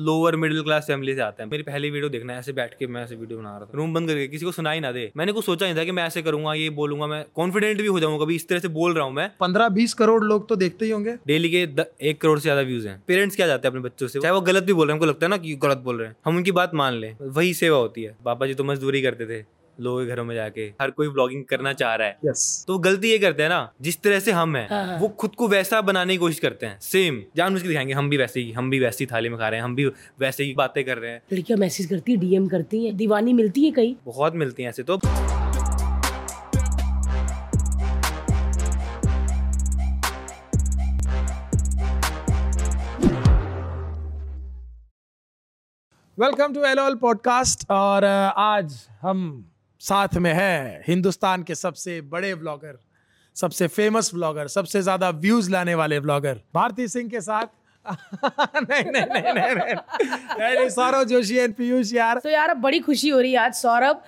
[0.00, 2.86] Lower middle class family से आता है। मेरी पहली वीडियो देखना है ऐसे बैठ के
[2.86, 5.32] मैं ऐसे वीडियो बना रहा था। रूम बंद करके किसी को सुनाई ना दे। मैंने
[5.32, 8.24] कुछ सोचा नहीं था कि मैं ऐसे करूँगा ये बोलूँगा मैं कॉन्फिडेंट भी हो जाऊँगा
[8.24, 10.90] कभी इस तरह से बोल रहा हूँ मैं। पंद्रह बीस करोड़ लोग तो देखते ही
[10.90, 13.82] होंगे। डेली के द- एक करोड़ से ज़्यादा व्यूज़ है। पेरेंट्स क्या जाते हैं अपने
[13.82, 14.20] बच्चों से?
[14.20, 16.08] चाहे वो गलत भी बोल रहे हैं उनको लगता है ना कि गलत बोल रहे
[16.08, 19.26] हैं। हम उनकी बात मान लें वही सेवा होती है। पापा जी तो मजदूरी करते
[19.26, 22.78] थे। लोगों के घरों में जाके हर कोई ब्लॉगिंग करना चाह रहा है। यस तो
[22.78, 25.48] गलती ये करते हैं ना जिस तरह से हम हैं हाँ, हाँ। वो खुद को
[25.48, 28.70] वैसा बनाने की कोशिश करते हैं। सेम जान के दिखाएँगे हम भी वैसे ही हम
[28.70, 29.84] भी वैसी थाली में खा रहे हैं हम भी
[30.20, 33.64] वैसे ही बातें कर रहे हैं। लड़कियाँ मैसेज करती है डीएम करती है दीवानी मिलती
[33.64, 33.94] है कहीं?
[34.04, 34.98] बहुत मिलती हैं ऐसे तो।
[46.18, 49.18] Welcome to L all podcast और आज हम
[49.86, 52.78] साथ में है। हिंदुस्तान के सबसे बड़े ब्लॉगर
[53.36, 57.46] सबसे फ़ेमस ब्लॉगर सबसे ज़्यादा व्यूज़ लाने वाले ब्लॉगर भारती सिंह के साथ।
[57.86, 62.56] नहीं नहीं नहीं नहीं नहीं नहीं, नहीं सौरव जोशी एंड पीयूष यार। तो यार अब
[62.60, 64.02] बड़ी खुशी हो रही है आज सौरभ।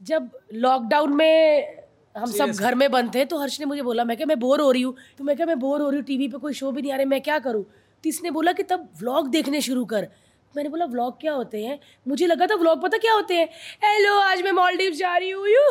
[0.00, 1.78] जब लॉकडाउन में
[2.14, 4.60] हम सब घर में बंद थे तो हर्ष ने मुझे बोला मैं क्या मैं बोर
[4.60, 4.94] हो रही हूँ?
[5.18, 6.96] तो मैं क्या मैं बोर हो रही हूँ टीवी पे कोई शो भी नहीं आ
[6.96, 7.62] रहे मैं क्या करूँ?
[7.64, 10.08] तो इसने बोला कि तब व्लॉग देखने शुरू कर।
[10.56, 11.78] मैंने बोला व्लॉग क्या होते हैं?
[12.08, 13.48] मुझे लगा था व्लॉग पता क्या होते हैं?
[13.84, 15.62] हेलो आज मैं मॉलडीव जा रही हूँ यू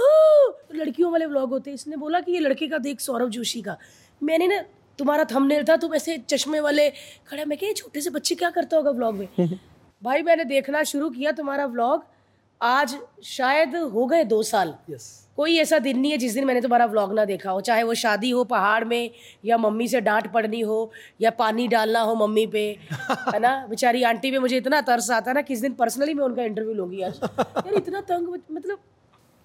[0.49, 3.61] तो लड़कियों वाले व्लॉग होते हैं। इसने बोला कि ये लड़के का देख सौरभ जोशी
[3.61, 3.77] का।
[4.21, 4.61] मैंने ना
[4.99, 6.89] तुम्हारा थंबनेल था तुम ऐसे चश्मे वाले
[7.27, 9.27] खड़ा मैं क्या छोटे से बच्चे क्या करता होगा व्लॉग में?
[10.03, 12.05] भाई मैंने देखना शुरू किया तुम्हारा व्लॉग
[12.63, 15.05] आज शायद हो गए दो साल। यस
[15.37, 17.93] कोई ऐसा दिन नहीं है जिस दिन मैंने तुम्हारा व्लॉग ना देखा हो चाहे वो
[17.93, 19.09] शादी हो पहाड़ में
[19.45, 20.91] या मम्मी से डांट पड़नी हो
[21.21, 22.61] या पानी डालना हो मम्मी पे
[23.33, 23.65] है ना?
[23.69, 26.73] बेचारी आंटी पे मुझे इतना तरस आता है ना किस दिन पर्सनली मैं उनका इंटरव्यू
[26.73, 28.79] लूँगी आज। यार इतना तंग मतलब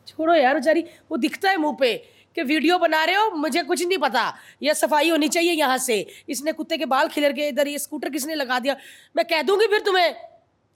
[0.06, 1.94] छोड़ो यार बेचारी वो दिखता है मुँह पे
[2.36, 6.06] कि वीडियो बना रहे हो मुझे कुछ नहीं पता। यह सफ़ाई होनी चाहिए यहाँ से।
[6.28, 8.76] इसने कुत्ते के बाल खिलर के इधर ये स्कूटर किसने लगा दिया?
[9.16, 10.14] मैं कह दूँगी फिर तुम्हें।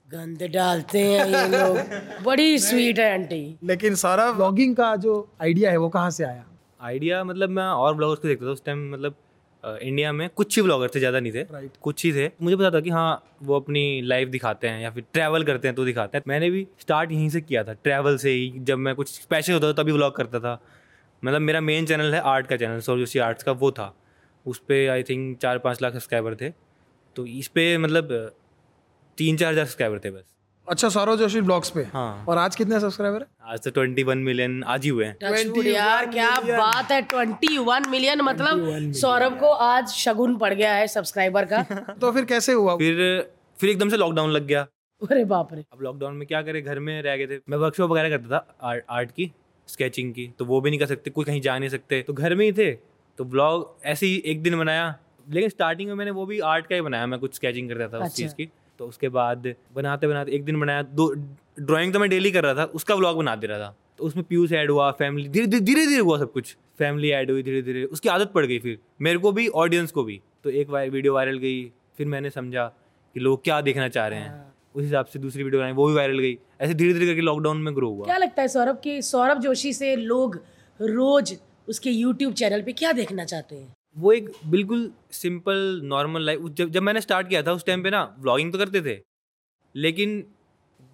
[0.07, 1.77] गंद डालते हैं ये लोग।
[2.23, 6.45] बड़ी स्वीट है आंटी। लेकिन सारा ब्लॉगिंग का जो आइडिया है वो कहाँ से आया?
[6.81, 9.15] आइडिया मतलब मैं और ब्लॉगर्स को देखता था उस टाइम मतलब
[9.63, 11.77] इंडिया में कुछ ही ब्लॉगर थे ज़्यादा नहीं थे। Right.
[11.81, 15.03] कुछ ही थे। मुझे पता था कि हाँ वो अपनी लाइफ दिखाते हैं या फिर
[15.13, 18.29] ट्रैवल करते हैं तो दिखाते हैं। मैंने भी स्टार्ट यहीं से किया था ट्रैवल से
[18.29, 20.59] ही। जब मैं कुछ स्पेशल होता था तभी ब्लॉग करता था।
[21.23, 23.93] मतलब मेरा मेन चैनल है आर्ट का चैनल सौर जोशी आर्ट्स का वो था।
[24.45, 26.49] उस पर आई थिंक चार पाँच लाख सब्सक्राइबर थे।
[27.15, 28.31] तो इस पर मतलब
[29.17, 30.23] तीन चार हज़ार सब्सक्राइबर थे बस।
[30.67, 31.81] अच्छा सौरव जोशी ब्लॉग्स पे?
[31.83, 33.27] हाँ। और आज कितने सब्सक्राइबर है?
[33.43, 37.89] आज तो ट्वेंटी वन मिलियन आज ही हुए हैं। यार क्या बात है ट्वेंटी वन
[37.89, 41.61] मिलियन मतलब सौरभ को आज शगुन पड़ गया है सब्सक्राइबर का।
[42.01, 42.75] तो फिर कैसे हुआ?
[42.77, 42.95] फिर
[43.57, 44.61] फिर एकदम से लॉकडाउन लग गया।
[45.01, 47.91] अरे बाप रे। अब लॉकडाउन में क्या करे घर में रह गए थे। मैं वर्कशॉप
[47.91, 49.31] वगैरह करता था आर्ट आर्ट की
[49.69, 52.35] स्केचिंग की तो वो भी नहीं कर सकते कोई कहीं जा नहीं सकते। तो घर
[52.35, 52.71] में ही थे
[53.17, 54.93] तो ब्लॉग ऐसे ही एक दिन बनाया।
[55.29, 57.97] लेकिन स्टार्टिंग में मैंने वो भी आर्ट का ही बनाया मैं कुछ स्केचिंग करता था
[57.97, 58.49] उस अच्छा। चीज़ की।
[58.79, 61.13] तो उसके बाद बनाते बनाते एक दिन बनाया दो
[61.59, 64.23] ड्राइंग तो मैं डेली कर रहा था उसका ब्लॉग बना दे रहा था। तो उसमें
[64.25, 67.61] पीयूष ऐड हुआ फैमिली धीरे धीरे धीरे धीरे हुआ सब कुछ। फैमिली ऐड हुई धीरे
[67.61, 71.13] धीरे उसकी आदत पड़ गई फिर मेरे को भी ऑडियंस को भी। तो एक वीडियो
[71.13, 71.63] वायरल गई
[71.97, 72.65] फिर मैंने समझा
[73.15, 74.41] कि लोग क्या देखना चाह रहे हैं।
[74.75, 77.57] उस हिसाब से दूसरी वीडियो बनाई वो भी वायरल गई। ऐसे धीरे धीरे करके लॉकडाउन
[77.57, 80.39] में ग्रो हुआ। क्या लगता है सौरभ की सौरभ जोशी से लोग
[80.79, 83.72] रोज उसके यूट्यूब चैनल पे क्या देखना चाहते हैं?
[83.95, 87.89] वो एक बिल्कुल सिंपल नॉर्मल लाइफ जब जब मैंने स्टार्ट किया था उस टाइम पे
[87.89, 88.99] ना व्लॉगिंग तो करते थे
[89.75, 90.23] लेकिन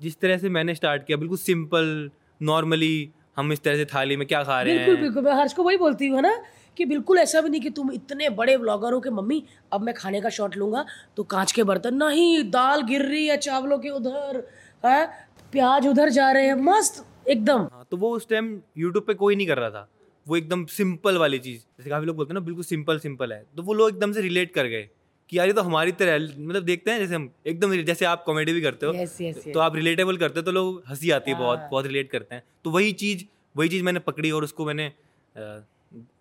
[0.02, 2.10] जिस तरह से मैंने स्टार्ट किया बिल्कुल सिंपल
[2.42, 5.02] नॉर्मली हम इस तरह से थाली में क्या खा रहे बिल्कुल हैं?
[5.02, 6.36] बिल्कुल बिल्कुल मैं हर्ष को वही बोलती हूँ है ना
[6.78, 9.44] कि बिल्कुल ऐसा भी नहीं कि तुम इतने बड़े ब्लॉगर हो कि मम्मी
[9.74, 10.86] अब मैं खाने का शॉट लूँगा
[11.18, 14.44] तो कांच के बर्तन नहीं दाल गिर रही है चावलों के उधर
[14.86, 15.06] है
[15.52, 19.36] प्याज उधर जा रहे हैं मस्त एकदम। हाँ तो वो उस टाइम यूट्यूब पे कोई
[19.36, 19.90] नहीं कर रहा था।
[20.28, 23.44] वो एकदम सिंपल वाली चीज़ जैसे काफ़ी लोग बोलते हैं ना बिल्कुल सिंपल सिंपल है।
[23.58, 24.90] तो वो लोग एकदम से रिलेट कर गए
[25.30, 28.54] कि यार ये तो हमारी तरह मतलब देखते हैं जैसे हम एकदम जैसे आप कॉमेडी
[28.54, 29.54] भी करते हो Yes, yes, yes.
[29.54, 32.44] तो आप रिलेटेबल करते हो तो लोग हँसी आती है बहुत बहुत रिलेट करते हैं।
[32.64, 33.24] तो वही चीज़
[33.56, 34.92] वही चीज़ मैंने पकड़ी और उसको मैंने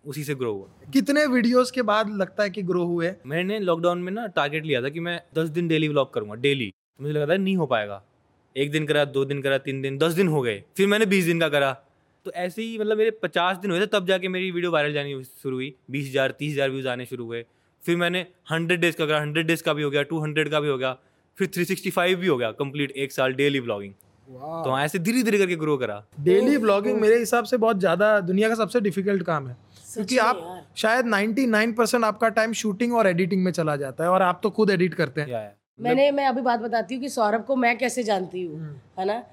[0.05, 3.13] उसी से ग्रो हुआ। कितने वीडियोस के बाद लगता है कि ग्रो हुए?
[3.25, 6.71] मैंने लॉकडाउन में ना टारगेट लिया था कि मैं दस दिन डेली व्लॉग करूँगा डेली
[6.99, 8.01] मुझे लगा था नहीं हो पाएगा।
[8.55, 11.25] एक दिन करा दो दिन करा तीन दिन दस दिन हो गए। फिर मैंने बीस
[11.25, 11.71] दिन का करा।
[12.25, 15.23] तो ऐसे ही मतलब मेरे पचास दिन हुए थे तब जाके मेरी वीडियो वायरल जानी
[15.23, 17.43] शुरू हुई। बीस हज़ार तीस हज़ार व्यूज़ आने शुरू हुए।
[17.83, 20.59] फिर मैंने हंड्रेड डेज़ का करा हंड्रेड डेज़ का भी हो गया टू हंड्रेड का
[20.59, 20.97] भी हो गया
[21.37, 23.93] फिर थ्री सिक्सटी फाइव भी हो गया कंप्लीट एक साल डेली ब्लॉगिंग
[24.27, 28.49] तो ऐसे धीरे धीरे करके ग्रो करा। डेली ब्लॉगिंग मेरे हिसाब से बहुत ज़्यादा दुनिया
[28.49, 29.55] का सबसे डिफ़िकल्ट काम है।
[29.93, 30.43] क्योंकि आप।
[30.77, 34.69] शायद 99% आपका टाइम शूटिंग और एडिटिंग में चला जाता है और आप तो खुद
[34.69, 35.41] एडिट करते हैं।
[35.79, 38.59] मैंने मैं अभी बात बताती हूँ कि सौरभ को मैं कैसे जानती हूँ
[38.99, 39.23] है ना?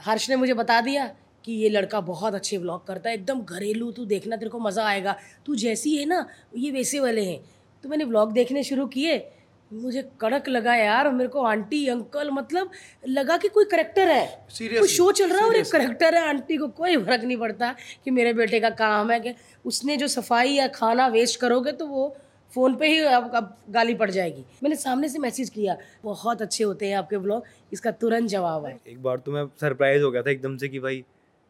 [0.00, 1.10] हर्ष ने मुझे बता दिया
[1.44, 4.84] कि ये लड़का बहुत अच्छे व्लॉग करता है। एकदम घरेलू तू देखना तेरे को मज़ा
[4.86, 6.26] आएगा। तू जैसी है ना
[6.56, 7.40] ये वैसे वाले हैं।
[7.84, 9.24] तो मैंने व्लॉग देखने शुरू किए।
[9.70, 12.70] मुझे कड़क लगा यार मेरे को आंटी अंकल मतलब
[13.08, 16.56] लगा कि कोई करेक्टर है। कोई शो चल रहा है और एक करेक्टर है आंटी
[16.56, 17.74] को कोई फ़र्क नहीं पड़ता
[18.04, 21.86] कि मेरे बेटे का काम है कि उसने जो सफ़ाई या खाना वेस्ट करोगे तो
[21.86, 22.08] वो
[22.52, 26.64] फ़ोन पे ही अब अब गाली पड़ जाएगी। मैंने सामने से मैसेज किया बहुत अच्छे
[26.64, 30.22] होते हैं आपके ब्लॉग इसका तुरंत जवाब है एक बार तो मैं सरप्राइज़ हो गया
[30.22, 31.04] था एकदम से कि भाई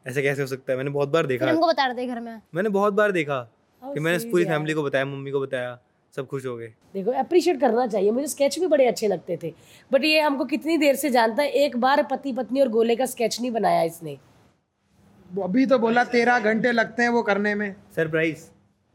[0.06, 0.77] ऐसे कैसे हो सकता है?
[0.77, 3.41] मैंने बहुत बार देखा। हमको बता रहे थे घर में। मैंने बहुत बार देखा
[3.83, 5.79] कि मैंने पूरी फैमिली को बताया मम्मी को बताया
[6.17, 9.53] सब खुश हो गए। देखो अप्रिशिएट करना चाहिए। मुझे स्केच भी बड़े अच्छे लगते थे।
[9.93, 13.06] बट ये हमको कितनी देर से जानता है एक बार पति पत्नी और गोले का
[13.06, 14.17] स्केच नहीं बनाया इसने।
[15.43, 18.45] अभी तो बोला तेरह घंटे लगते हैं वो करने में। सरप्राइज़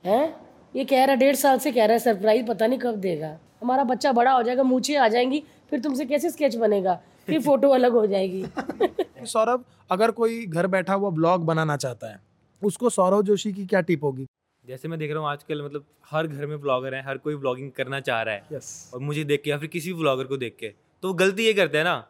[0.03, 0.35] हैं?
[0.75, 3.83] ये कह रहा डेढ़ साल से कह रहा है सरप्राइज़ पता नहीं कब देगा। हमारा
[3.83, 6.99] बच्चा बड़ा हो जाएगा मूछे आ जाएँगी फिर तुमसे कैसे स्केच बनेगा?
[7.27, 8.45] फिर फ़ोटो अलग हो जाएगी।
[9.25, 12.19] सौरभ अगर कोई घर बैठा हुआ ब्लॉग बनाना चाहता है
[12.61, 14.25] उसको सौरभ जोशी की क्या टिप होगी?
[14.65, 17.71] जैसे मैं देख रहा हूँ आजकल मतलब हर घर में ब्लॉगर है हर कोई ब्लॉगिंग
[17.71, 20.37] करना चाह रहा है। यस और मुझे देख के या फिर किसी भी ब्लॉगर को
[20.37, 20.73] देख के
[21.03, 22.03] तो गलती ये करते हैं ना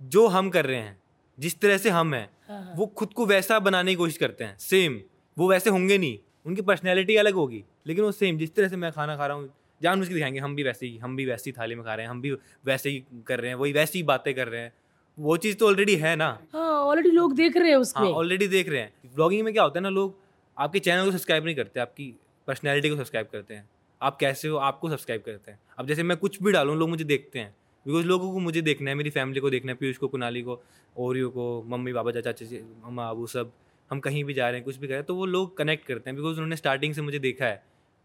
[0.00, 1.00] जो हम कर रहे हैं
[1.38, 4.56] जिस तरह से हम हैं हाँ, वो खुद को वैसा बनाने की कोशिश करते हैं
[4.58, 5.00] सेम
[5.36, 8.90] वो वैसे होंगे नहीं उनकी पर्सनैलिटी अलग होगी लेकिन वो सेम जिस तरह से मैं
[8.92, 9.48] खाना खा रहा हूँ
[9.82, 12.04] जान मुझ के दिखाएँगे हम भी वैसे ही हम भी वैसी थाली में खा रहे
[12.04, 12.30] हैं हम भी
[12.64, 14.72] वैसे ही कर रहे हैं वही वैसी ही बातें कर रहे हैं।
[15.18, 18.48] वो चीज़ तो ऑलरेडी है ना। हाँ ऑलरेडी लोग देख रहे हैं हाँ उसमें ऑलरेडी
[18.48, 20.14] देख रहे हैं। ब्लॉगिंग में क्या होता है ना लोग
[20.56, 22.14] आपके चैनल को सब्सक्राइब नहीं करते आपकी
[22.48, 23.68] पर्सनैलिटी को सब्सक्राइब करते हैं।
[24.00, 27.04] आप कैसे हो आपको सब्सक्राइब करते हैं। अब जैसे मैं कुछ भी डालूँ लोग मुझे
[27.04, 27.54] देखते हैं।
[27.86, 30.60] बिकॉज़ लोगों को मुझे देखना है मेरी फैमिली को देखना है पीयूष को कुनाली को
[30.96, 33.52] ओरियो को मम्मी बाबा चाचा चाची मम्मा अबू सब।
[33.90, 35.86] हम कहीं भी जा रहे हैं कुछ भी कर रहे हैं तो वो लोग कनेक्ट
[35.86, 37.62] करते हैं बिकॉज़ उन्होंने स्टार्टिंग से मुझे देखा है।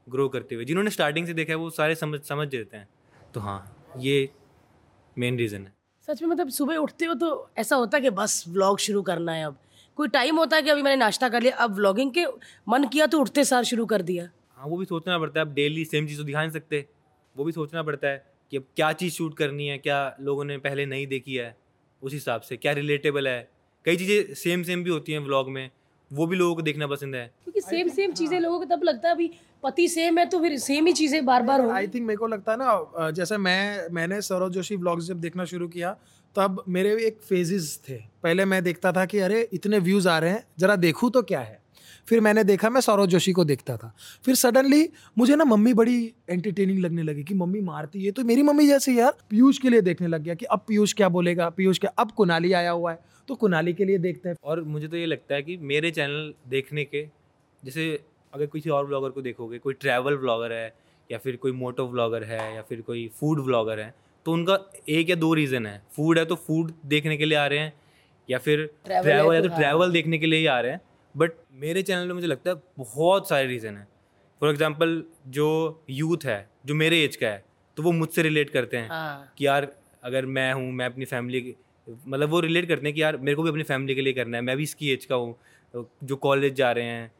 [0.07, 2.87] ग्रो करते हुए। जिन्होंने स्टार्टिंग से देखा है वो सारे समझ समझ जाते हैं।
[3.33, 4.29] तो हाँ ये
[5.17, 5.73] मेन रीज़न है।
[6.07, 9.31] सच में मतलब सुबह उठते हो तो ऐसा होता है कि बस व्लॉग शुरू करना
[9.31, 9.57] है अब।
[9.97, 12.25] कोई टाइम होता है कि अभी मैंने नाश्ता कर लिया अब व्लॉगिंग के
[12.67, 15.53] मन किया तो उठते सार शुरू कर दिया। हाँ वो भी सोचना पड़ता है अब
[15.53, 16.85] डेली सेम चीज़ तो दिखा नहीं सकते।
[17.35, 20.57] वो भी सोचना पड़ता है कि अब क्या चीज़ शूट करनी है क्या लोगों ने
[20.59, 21.55] पहले नहीं देखी है
[22.01, 23.49] उस हिसाब से क्या रिलेटेबल है।
[23.85, 25.69] कई चीज़ें सेम सेम भी होती हैं व्लॉग में
[26.11, 29.07] वो भी लोगों को देखना पसंद है। क्योंकि सेम सेम चीज़ें लोगों को तब लगता
[29.09, 29.29] है अभी
[29.63, 32.27] पति सेम है तो फिर सेम ही चीज़ें बार बार हो आई थिंक मेरे को
[32.27, 35.95] लगता है ना जैसे मैं मैंने सौरभ जोशी ब्लॉग्स जब देखना शुरू किया
[36.35, 40.31] तब मेरे एक फेजेस थे। पहले मैं देखता था कि अरे इतने व्यूज़ आ रहे
[40.31, 41.59] हैं जरा देखूँ तो क्या है?
[42.07, 43.91] फिर मैंने देखा मैं सौरभ जोशी को देखता था।
[44.25, 48.43] फिर सडनली मुझे ना मम्मी बड़ी एंटरटेनिंग लगने लगी कि मम्मी मारती है। तो मेरी
[48.43, 51.49] मम्मी जैसे यार पीयूष के लिए देखने लग गया कि अब पीयूष क्या बोलेगा?
[51.49, 54.87] पीयूष क्या अब कुनाली आया हुआ है तो कुनाली के लिए देखते हैं। और मुझे
[54.87, 57.05] तो ये लगता है कि मेरे चैनल देखने के
[57.63, 57.99] जैसे
[58.33, 60.73] अगर किसी और ब्लॉगर को देखोगे कोई ट्रैवल ब्लॉगर है
[61.09, 63.93] या फिर कोई मोटो ब्लॉगर है या फिर कोई फ़ूड ब्लॉगर है
[64.25, 64.59] तो उनका
[64.89, 67.73] एक या दो रीज़न है। फ़ूड है तो फ़ूड देखने के लिए आ रहे हैं
[68.29, 70.71] या फिर है ट्रैवल या तो तो हाँ। ट्रैवल देखने के लिए ही आ रहे
[70.71, 70.81] हैं।
[71.15, 73.87] बट मेरे चैनल में मुझे लगता है बहुत सारे रीज़न हैं।
[74.41, 75.47] फॉर एग्ज़ाम्पल जो
[75.89, 77.43] यूथ है जो मेरे एज का है
[77.77, 79.71] तो वो मुझसे रिलेट करते हैं हाँ। कि यार
[80.03, 81.55] अगर मैं हूँ मैं अपनी फैमिली
[81.87, 84.37] मतलब वो रिलेट करते हैं कि यार मेरे को भी अपनी फैमिली के लिए करना
[84.37, 85.35] है मैं भी इसकी एज का हूँ
[86.03, 87.11] जो कॉलेज जा रहे हैं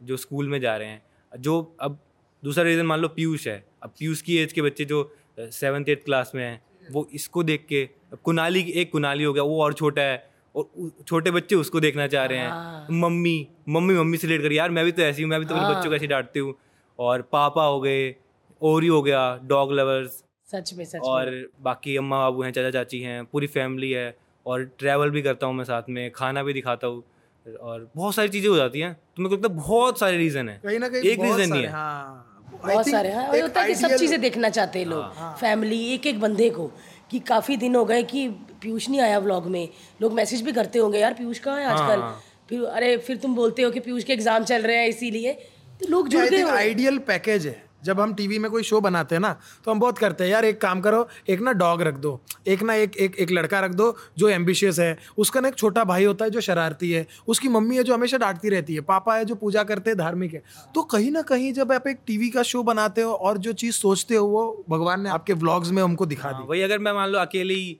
[0.00, 1.02] जो स्कूल में जा रहे हैं
[1.32, 1.98] जो अब
[2.42, 5.02] दूसरा रीज़न मान लो पीयूष है अब पीयूष की एज के बच्चे जो
[5.40, 6.60] सेवन्थ एट्थ क्लास में हैं
[6.90, 7.82] वो इसको देख के
[8.12, 10.22] अब कुनाली एक कुनाली हो गया वो और छोटा है
[10.54, 13.36] और छोटे बच्चे उसको देखना चाह रहे हाँ। हैं मम्मी
[13.68, 15.66] मम्मी मम्मी से रिलेट कर यार मैं भी तो ऐसी हूँ मैं भी तो अपने
[15.66, 16.54] हाँ। बच्चों को ऐसे डांटती हूँ
[16.98, 18.14] और पापा हो गए
[18.62, 22.70] ओरी हो गया डॉग लवर्स सच में सच और में बाकी अम्मा बाबू हैं चाचा
[22.72, 24.14] चाची हैं पूरी फैमिली है
[24.46, 27.02] और ट्रैवल भी करता हूँ मैं साथ में खाना भी दिखाता हूँ
[27.46, 30.48] और बहुत सारी चीज़ें हो जाती हैं। तो मेरे को लगता है बहुत सारे रीज़न
[30.48, 32.30] है। कहीं ना कहीं एक रीज़न नहीं है। हाँ।
[32.62, 36.06] बहुत सारे हाँ। एक होता है कि सब चीज़ें देखना चाहते हैं लोग। फैमिली एक
[36.06, 36.70] एक बंदे को
[37.10, 38.28] कि काफ़ी दिन हो गए कि
[38.62, 39.68] पीयूष नहीं आया व्लॉग में।
[40.02, 42.00] लोग मैसेज भी करते होंगे यार पीयूष कहाँ है आजकल?
[42.00, 45.32] हाँ। फिर अरे फिर तुम बोलते हो कि पीयूष के एग्ज़ाम चल रहे हैं इसीलिए।
[45.80, 49.14] तो लोग जुड़ आई गए आइडियल पैकेज है। जब हम टीवी में कोई शो बनाते
[49.14, 49.32] हैं ना
[49.64, 52.62] तो हम बहुत करते हैं यार एक काम करो एक ना डॉग रख दो एक
[52.62, 56.04] ना एक एक एक लड़का रख दो जो एम्बिशियस है उसका ना एक छोटा भाई
[56.04, 59.24] होता है जो शरारती है उसकी मम्मी है जो हमेशा डांटती रहती है पापा है
[59.24, 60.42] जो पूजा करते हैं धार्मिक है।
[60.74, 63.74] तो कहीं ना कहीं जब आप एक टीवी का शो बनाते हो और जो चीज़
[63.74, 66.92] सोचते हो वो भगवान ने आपके व्लॉग्स में हमको दिखा हाँ, दी। वही अगर मैं
[66.92, 67.78] मान लो अकेले ही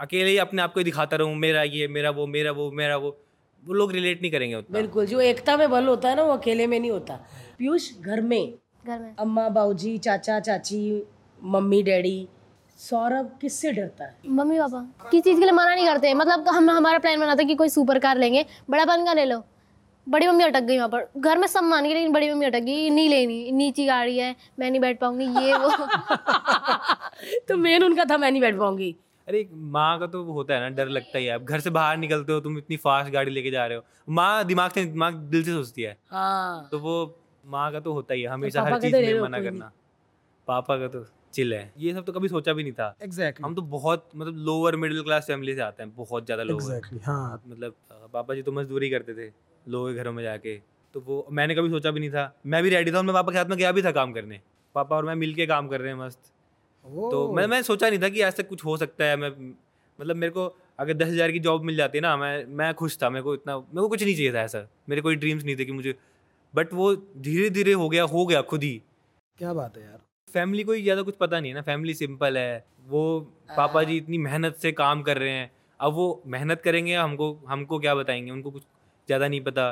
[0.00, 2.96] अकेले ही अपने आप को ही दिखाता रहूँ मेरा ये मेरा वो मेरा वो मेरा
[2.96, 3.16] वो
[3.62, 6.32] वो लोग रिलेट नहीं करेंगे उतना। बिल्कुल जो एकता में बल होता है ना वो
[6.32, 7.14] अकेले में नहीं होता।
[7.58, 8.54] पीयूष घर में
[8.86, 9.14] घर में?
[9.18, 11.02] अम्मा बाबूजी चाचा चाची
[11.44, 12.28] मम्मी डैडी
[12.78, 14.14] सौरभ किससे डरता है?
[14.28, 16.14] मम्मी पापा किस चीज़ के लिए मना नहीं करते?
[16.14, 19.24] मतलब हम हमारा प्लान बना था कि कोई सुपर कार लेंगे बड़ा बन का ले
[19.24, 19.42] लो।
[20.06, 22.60] बड़ी मम्मी अटक गई वहाँ पर। घर में सब मान गए लेकिन बड़ी मम्मी अटक
[22.60, 25.68] गई नहीं लेनी नीची गाड़ी है मैं नहीं बैठ पाऊँगी ये वो।
[27.48, 28.94] तो मेन उनका था मैं नहीं बैठ पाऊँगी।
[29.28, 31.96] अरे माँ का तो होता है ना डर लगता ही है। अब घर से बाहर
[31.96, 35.42] निकलते हो तुम इतनी फास्ट गाड़ी लेके जा रहे हो। माँ दिमाग से दिमाग दिल
[35.44, 38.92] से सोचती है। हाँ। तो वो माँ का तो होता ही है हमेशा हर चीज़
[38.92, 39.70] तो में मना करना।
[40.48, 43.54] पापा का तो चिल है। ये सब तो कभी सोचा भी नहीं था। एग्जैक्टली हम
[43.54, 47.42] तो बहुत मतलब लोअर मिडिल क्लास फैमिली से आते हैं बहुत ज़्यादा लोअर एग्जैक्टली हाँ।
[47.46, 47.74] मतलब
[48.12, 49.30] पापा जी तो मजदूरी करते थे
[49.64, 50.56] लोगों के घरों में जाके।
[50.94, 53.32] तो वो मैंने कभी सोचा भी नहीं था। मैं भी रेडी था और मैं पापा
[53.32, 54.40] के हाथ में गया भी था काम करने।
[54.74, 56.32] पापा और मैं मिल के काम कर रहे हैं मस्त।
[56.84, 59.30] तो मैं मैं सोचा नहीं था कि ऐसा कुछ हो सकता है। मैं
[59.98, 62.98] मतलब मेरे को अगर दस हज़ार की जॉब मिल जाती है ना मैं मैं खुश
[63.02, 65.56] था मेरे को इतना मेरे को कुछ नहीं चाहिए था ऐसा। मेरे कोई ड्रीम्स नहीं
[65.56, 65.94] थे कि मुझे
[66.56, 68.80] बट वो धीरे धीरे हो गया हो गया खुद ही।
[69.38, 69.98] क्या बात है यार।
[70.28, 73.02] फैमिली को ही ज़्यादा कुछ पता नहीं है ना फैमिली सिंपल है वो
[73.56, 77.78] पापा जी इतनी मेहनत से काम कर रहे हैं अब वो मेहनत करेंगे हमको हमको
[77.78, 79.68] क्या बताएँगे उनको कुछ ज़्यादा नहीं पता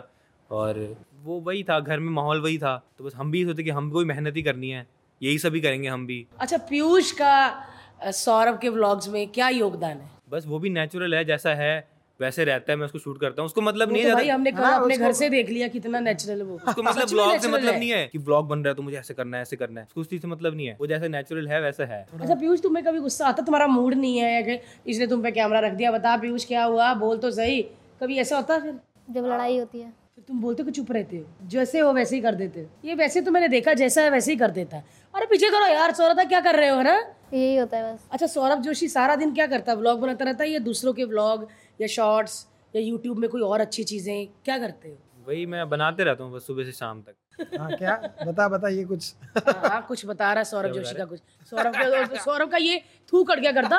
[0.51, 0.79] और
[1.23, 3.71] वो वही था घर में माहौल वही था तो बस हम भी ये सोचे कि
[3.71, 4.87] हम कोई मेहनत ही करनी है
[5.23, 10.11] यही सभी करेंगे हम भी। अच्छा पीयूष का सौरभ के व्लॉग्स में क्या योगदान है?
[10.31, 11.89] बस वो भी नेचुरल है जैसा है
[12.21, 14.51] वैसे रहता है मैं उसको शूट करता हूँ। उसको मतलब नहीं तो है भाई हमने
[14.53, 17.75] कल हाँ, अपने घर से देख लिया कितना नेचुरल वो। उसको मतलब ब्लॉग से मतलब
[17.75, 19.87] नहीं है कि ब्लॉग बन रहा है तो मुझे ऐसे करना है ऐसे करना है।
[19.87, 22.63] उसको उस चीज़ से मतलब नहीं है। वो जैसा नेचुरल है वैसा है। अच्छा पीयूष
[22.63, 23.43] तुम्हें कभी गुस्सा आता?
[23.43, 25.93] तुम्हारा मूड नहीं है कि इसने तुम पे कैमरा रख दिया?
[25.93, 26.93] बता पीयूष क्या हुआ?
[26.95, 27.61] बोल तो सही।
[28.03, 28.79] कभी ऐसा होता है फिर?
[29.11, 32.17] जब लड़ाई होती है। फिर तुम बोलते हो कि चुप रहते हो। जैसे हो वैसे
[32.17, 34.77] ही कर देते हो। ये वैसे तो मैंने देखा जैसा है वैसे ही कर देता
[34.77, 36.95] है। अरे पीछे करो यार सौरभ क्या कर रहे हो ना?
[37.35, 39.73] यही होता है बस। अच्छा सौरभ जोशी सारा दिन क्या करता?
[39.73, 41.47] है व्लॉग बनाता रहता है या दूसरों के व्लॉग
[41.81, 44.97] या शॉर्ट्स या यूट्यूब में कोई और अच्छी चीज़ें क्या करते हो?
[45.29, 47.15] वही मैं बनाते रहता हूँ बस सुबह से शाम तक।
[47.61, 47.95] हाँ क्या?
[48.27, 49.15] बता बता ये कुछ।
[49.49, 53.23] हाँ हाँ, कुछ बता रहा सौरभ जोशी का कुछ। सौरभ का सौरभ का ये थू
[53.25, 53.79] कट गया करता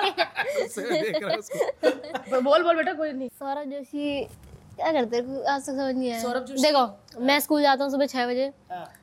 [2.40, 4.24] बोल बोल बेटा कोई नहीं। सौरभ जोशी
[4.76, 5.44] क्या करते हैं?
[5.44, 8.50] आज तक समझ नहीं आया। सौरभ जोशी- देखो मैं स्कूल जाता हूँ सुबह छह बजे।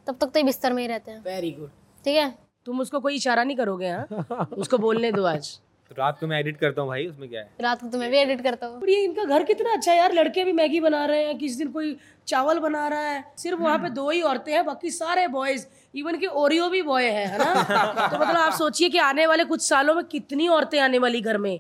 [0.06, 1.70] तब तक तो बिस्तर में ही रहते हैं। वेरी गुड
[2.04, 2.38] ठीक है?
[2.66, 4.48] तुम उसको कोई इशारा नहीं करोगे हाँ?
[4.58, 5.60] उसको बोलने दो आज।
[5.92, 7.48] तो रात को मैं एडिट करता हूँ भाई उसमें क्या है?
[7.60, 10.12] रात को तो मैं भी एडिट करता हूँ। ये इनका घर कितना अच्छा है यार
[10.14, 11.96] लड़के भी मैगी बना रहे हैं किसी दिन कोई
[12.28, 16.18] चावल बना रहा है सिर्फ़ वहाँ पे दो ही औरतें हैं बाकी सारे बॉयज़ इवन
[16.18, 17.54] के ओरियो भी बॉय है है ना?
[18.12, 21.38] तो मतलब आप सोचिए कि आने वाले कुछ सालों में कितनी औरतें आने वाली घर
[21.38, 21.58] में?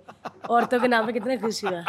[0.50, 1.84] औरतों के नाम पे कितने खुशी है।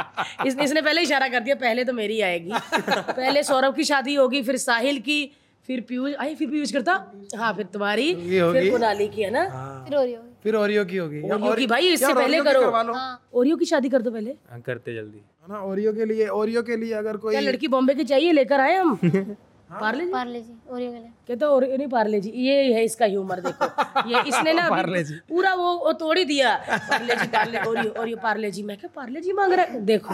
[0.48, 4.42] इस, इसने पहले इशारा कर दिया पहले तो मेरी आएगी। पहले सौरभ की शादी होगी
[4.44, 5.20] फिर साहिल की
[5.68, 6.94] फिर पीयूष आई फिर पीयूष करता?
[7.38, 9.44] हाँ फिर तुम्हारी फिर कुनाली की है ना?
[9.86, 13.66] फिर हो फिर ओरियो की होगी। ओरियो की भाई इससे पहले करो। हाँ। ओरियो की
[13.66, 16.94] शादी कर दो पहले। हाँ, करते जल्दी। है ना ओरियो के लिए ओरियो के लिए
[16.94, 18.32] अगर कोई क्या लड़की बॉम्बे की चाहिए?
[18.32, 18.96] लेकर आए हम।
[19.74, 20.12] Parle G?
[20.12, 24.10] Parle G Oreo के लिए। कहते और नहीं पार्ले जी ये है इसका ह्यूमर देखो।
[24.10, 27.90] ये इसने ना अभी पूरा वो, वो तोड़ ही दिया। पार्ले जी पार्ले और ये
[27.90, 30.14] और ये पार्ले जी। मैं क्या पार्ले जी मांग रहा है देखो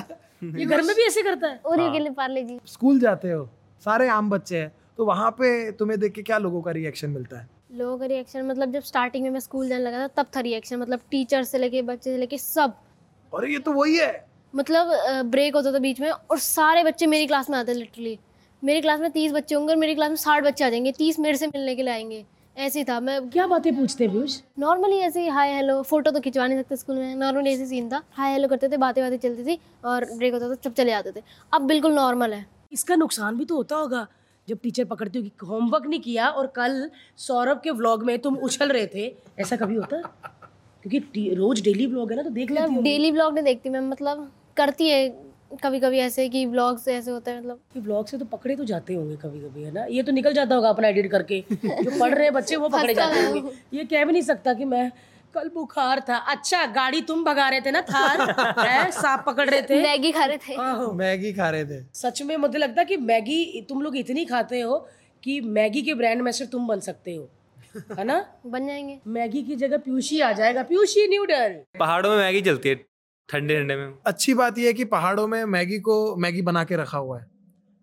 [0.57, 3.49] ये घर में भी ऐसे करता है। ओरियो के लिए पार्ले जी। स्कूल जाते हो
[3.83, 7.39] सारे आम बच्चे हैं तो वहाँ पे तुम्हें देख के क्या लोगों का रिएक्शन मिलता
[7.39, 7.47] है?
[7.69, 10.75] लोगों का रिएक्शन मतलब जब स्टार्टिंग में मैं स्कूल जाने लगा था तब था रिएक्शन
[10.75, 12.73] मतलब टीचर से लेके बच्चे से लेके सब।
[13.33, 14.91] और ये तो वही है। मतलब
[15.25, 18.17] ब्रेक होता था बीच में और सारे बच्चे मेरी क्लास में आते लिटरली
[18.63, 21.19] मेरी क्लास में तीस बच्चे होंगे और मेरी क्लास में साठ बच्चे आ जाएँगे तीस
[21.19, 22.25] मेरे से मिलने के लिए आएँगे।
[22.57, 24.39] ऐसे था। मैं क्या बातें पूछते पीयूष?
[24.59, 27.89] नॉर्मली ऐसे ही हाय हेलो फ़ोटो तो खिंचवा नहीं सकते स्कूल में। नॉर्मली ऐसे सीन
[27.89, 30.91] था। हाय हेलो करते थे बातें बातें चलती थी और ब्रेक होता था सब चले
[30.91, 31.23] जाते थे।
[31.53, 34.07] अब बिल्कुल नॉर्मल है। इसका नुकसान भी तो होता होगा।
[34.49, 38.71] जब टीचर पकड़ती होगी होमवर्क नहीं किया और कल सौरभ के व्लॉग में तुम उछल
[38.71, 40.01] रहे थे ऐसा कभी होता?
[40.85, 44.31] क्योंकि रोज डेली व्लॉग है ना तो देख लेती डेली ब्लॉग नहीं देखती मैं मतलब
[44.57, 45.07] करती है
[45.63, 48.65] कभी कभी ऐसे कि ब्लॉग्स ऐसे होते हैं मतलब। कि ब्लॉग से तो पकड़े तो
[48.65, 49.85] जाते होंगे कभी कभी है ना?
[49.85, 52.93] ये तो निकल जाता होगा अपना एडिट करके जो पढ़ रहे हैं बच्चे वो पकड़े
[52.93, 54.91] जाते होंगे। ये कह भी नहीं सकता कि मैं
[55.33, 58.21] कल बुखार था। अच्छा गाड़ी तुम भगा रहे थे ना थार?
[58.59, 59.83] है सांप पकड़ रहे थे?
[59.83, 62.97] मैगी खा रहे थे। आहो। मैगी खा रहे थे। सच में मुझे लगता है कि
[62.97, 64.89] मैगी तुम लोग इतनी खाते हो
[65.23, 67.31] कि मैगी के ब्रांड में से तुम बन सकते हो।
[67.97, 68.25] है ना?
[68.45, 72.75] बन जाएँगे। मैगी की जगह प्यूशी आ जाएगा। प्यूशी न्यूडल पहाड़ों में मैगी चलती है
[73.29, 76.75] ठंडे ठंडे में। अच्छी बात यह है कि पहाड़ों में मैगी को मैगी बना के
[76.75, 77.27] रखा हुआ है।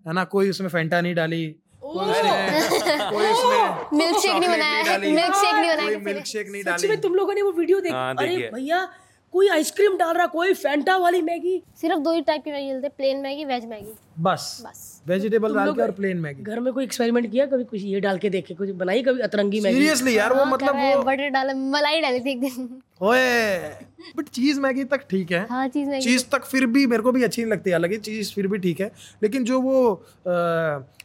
[0.07, 0.25] है ना?
[0.25, 1.57] कोई उसमें फेंटा नहीं डाली
[1.97, 6.05] कोई उसमें कोई उसमें मिल्क शेक नहीं बनाया मिल्क शेक नहीं बनाया कोई किसी ने।
[6.05, 8.88] मिल्क शेक नहीं डाली। में तुम लोगों ने वो वीडियो देख हाँ, अरे भैया
[9.35, 12.87] कोई आइसक्रीम डाल रहा कोई फैंटा वाली मैगी। सिर्फ़ दो ही टाइप की मैगी मिलती
[12.87, 16.73] है प्लेन मैगी वेज मैगी। बस। बस। वेजिटेबल डाल के और प्लेन मैगी। घर में
[16.73, 19.76] कोई एक्सपेरिमेंट किया कभी कुछ ये डाल के देखे कुछ बनाई कभी अतरंगी मैगी?
[19.76, 23.69] सीरियसली यार वो मतलब वो बटर डाला मलाई डाली थी एक दिन। ओए
[24.17, 27.12] बट चीज़ मैगी तक ठीक है। हाँ चीज़ मैगी चीज़ तक। फिर भी मेरे को
[27.12, 28.91] भी अच्छी नहीं लगती हालाँकि चीज़ फिर भी ठीक है
[29.23, 29.95] लेकिन जो वो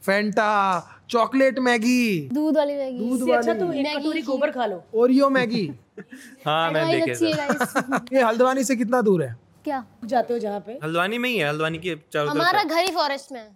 [0.05, 0.49] फैंटा
[1.09, 5.65] चॉकलेट मैगी। दूध वाली मैगी। इससे अच्छा तो एक कटोरी गोबर खा लो। Oreo Maggi.
[6.45, 9.35] हाँ मैं देखे अच्छी है। ये हल्द्वानी से कितना दूर है?
[9.63, 9.83] क्या?
[10.05, 10.79] जाते हो जहाँ पे?
[10.83, 13.49] हल्द्वानी में ही है हल्द्वानी की चारों हमारा घर ही फॉरेस्ट में है।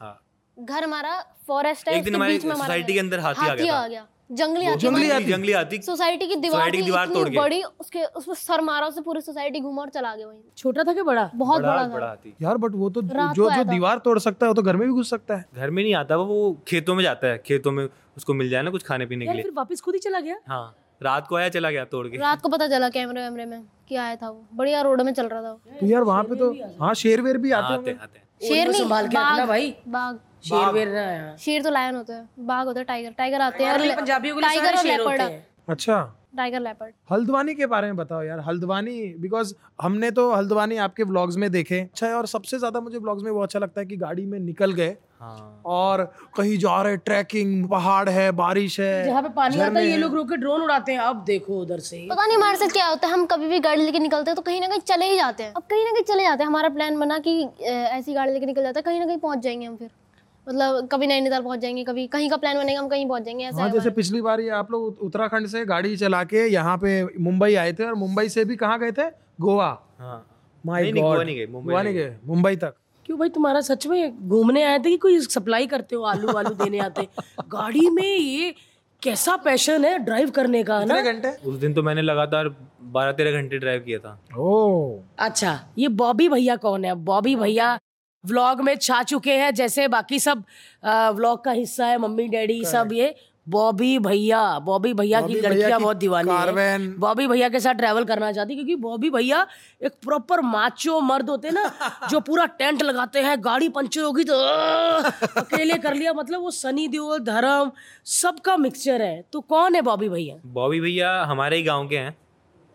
[0.00, 0.20] हाँ।
[0.56, 4.64] घर हमारा फॉरेस्ट है एक दिन हमारी सोसाइटी के अंदर हाथी आ आ गया। जंगली
[4.64, 8.34] हाथी जंगली हाथी जंगली हाथी सोसाइटी की दीवार की दीवार तोड़ के। बड़ी उसके उसमें
[8.34, 11.30] सर मारा उससे पूरी सोसाइटी घूमा और चला गया वहीं। छोटा था क्या बड़ा?
[11.34, 14.46] बहुत बड़ा बड़ा बड़ा था हाथी यार बट वो तो जो जो दीवार तोड़ सकता
[14.46, 16.56] है वो तो घर में भी घुस सकता है। घर में नहीं आता वो वो
[16.68, 19.42] खेतों में जाता है। खेतों में उसको मिल जाए ना कुछ खाने पीने के लिए।
[19.42, 20.38] फिर वापस खुद ही चला गया?
[20.48, 23.62] हाँ रात को आया चला गया तोड़ के। रात को पता चला कैमरे वैमरे में
[23.88, 26.36] कि आया था वो। बढ़िया रोड में चल रहा था वो। तो यार वहाँ पे
[26.36, 30.14] तो हाँ शेर वेर भी आते आते शेर नहीं के भाई। बाघ।
[30.46, 33.64] शेर वेर ना यहाँ शेर तो लायन होता है बाघ होता है टाइगर टाइगर आते
[33.64, 36.04] हैं पंजाबियों के लिए टाइगर और लेपर्ड हैं। अच्छा।
[36.36, 41.36] टाइगर लेपर्ड हल्द्वानी के बारे में बताओ यार हल्द्वानी बिकॉज़ हमने तो हल्द्वानी आपके व्लॉग्स
[41.36, 43.96] में देखे। अच्छा है और सबसे ज़्यादा मुझे व्लॉग्स में वो अच्छा लगता है कि
[43.96, 46.04] गाड़ी में निकल गए। हाँ। और
[46.36, 50.14] कहीं जा रहे ट्रैकिंग पहाड़ है बारिश है जहाँ पे पानी आता है ये लोग
[50.14, 53.06] रोक के ड्रोन उड़ाते हैं। अब देखो उधर से। पता नहीं हमारे साथ क्या होता
[53.06, 55.42] है हम कभी भी गाड़ी लेके निकलते हैं तो कहीं ना कहीं चले ही जाते
[55.42, 58.46] हैं। अब कहीं ना कहीं चले जाते हैं हमारा प्लान बना कि ऐसी गाड़ी लेके
[58.46, 59.90] निकल जाता है कहीं ना कहीं पहुँच जाएँगे हम फिर।
[60.48, 63.62] मतलब कभी नैनीताल पहुँच जाएँगे कभी कहीं का प्लान बनेगा हम कहीं पहुँच जाएँगे ऐसा
[63.62, 67.54] हाँ जैसे पिछली बार ये आप लोग उत्तराखंड से गाड़ी चला के यहाँ पे मुंबई
[67.54, 69.08] आए थे और मुंबई से भी कहाँ गए थे?
[69.40, 70.26] गोवा। हाँ।
[70.66, 72.74] माय नहीं, नहीं, गॉड गोवा नहीं गए, मुंबई गए। मुंबई तक।
[73.06, 76.54] क्यों भाई तुम्हारा सच में घूमने आए थे कि कोई सप्लाई करते हो आलू वालू
[76.54, 77.08] देने आते?
[77.48, 78.54] गाड़ी में ये
[79.02, 81.00] कैसा पैशन है ड्राइव करने का ना?
[81.02, 81.28] घंटे?
[81.28, 82.48] उस दिन तो मैंने लगातार
[82.82, 86.94] बारह तेरह घंटे ड्राइव किया था। ओ अच्छा ये बॉबी भैया कौन है?
[86.94, 87.78] बॉबी भैया
[88.26, 90.44] व्लॉग में छा चुके हैं जैसे बाकी सब
[91.16, 93.14] व्लॉग का हिस्सा है मम्मी डैडी सब ये
[93.46, 98.30] बॉबी भैया बॉबी भैया की लड़कियाँ बहुत दीवानी है। बॉबी भैया के साथ ट्रैवल करना
[98.32, 99.46] चाहती क्योंकि बॉबी भैया
[99.82, 104.24] एक प्रॉपर माचो मर्द होते हैं ना जो पूरा टेंट लगाते हैं गाड़ी पंचर होगी
[104.24, 104.38] तो
[105.40, 107.70] अकेले कर लिया मतलब वो सनी देओल धर्म
[108.14, 110.36] सबका मिक्सचर है। तो कौन है बॉबी भैया?
[110.46, 112.16] बॉबी भैया हमारे ही गाँव के हैं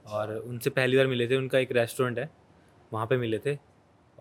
[0.05, 2.29] और उनसे पहली बार मिले थे उनका एक रेस्टोरेंट है
[2.91, 3.57] वहाँ पे मिले थे।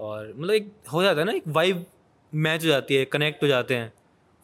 [0.01, 1.87] और मतलब एक हो जाता है ना एक वाइब
[2.35, 3.93] मैच हो जाती है कनेक्ट हो जाते हैं।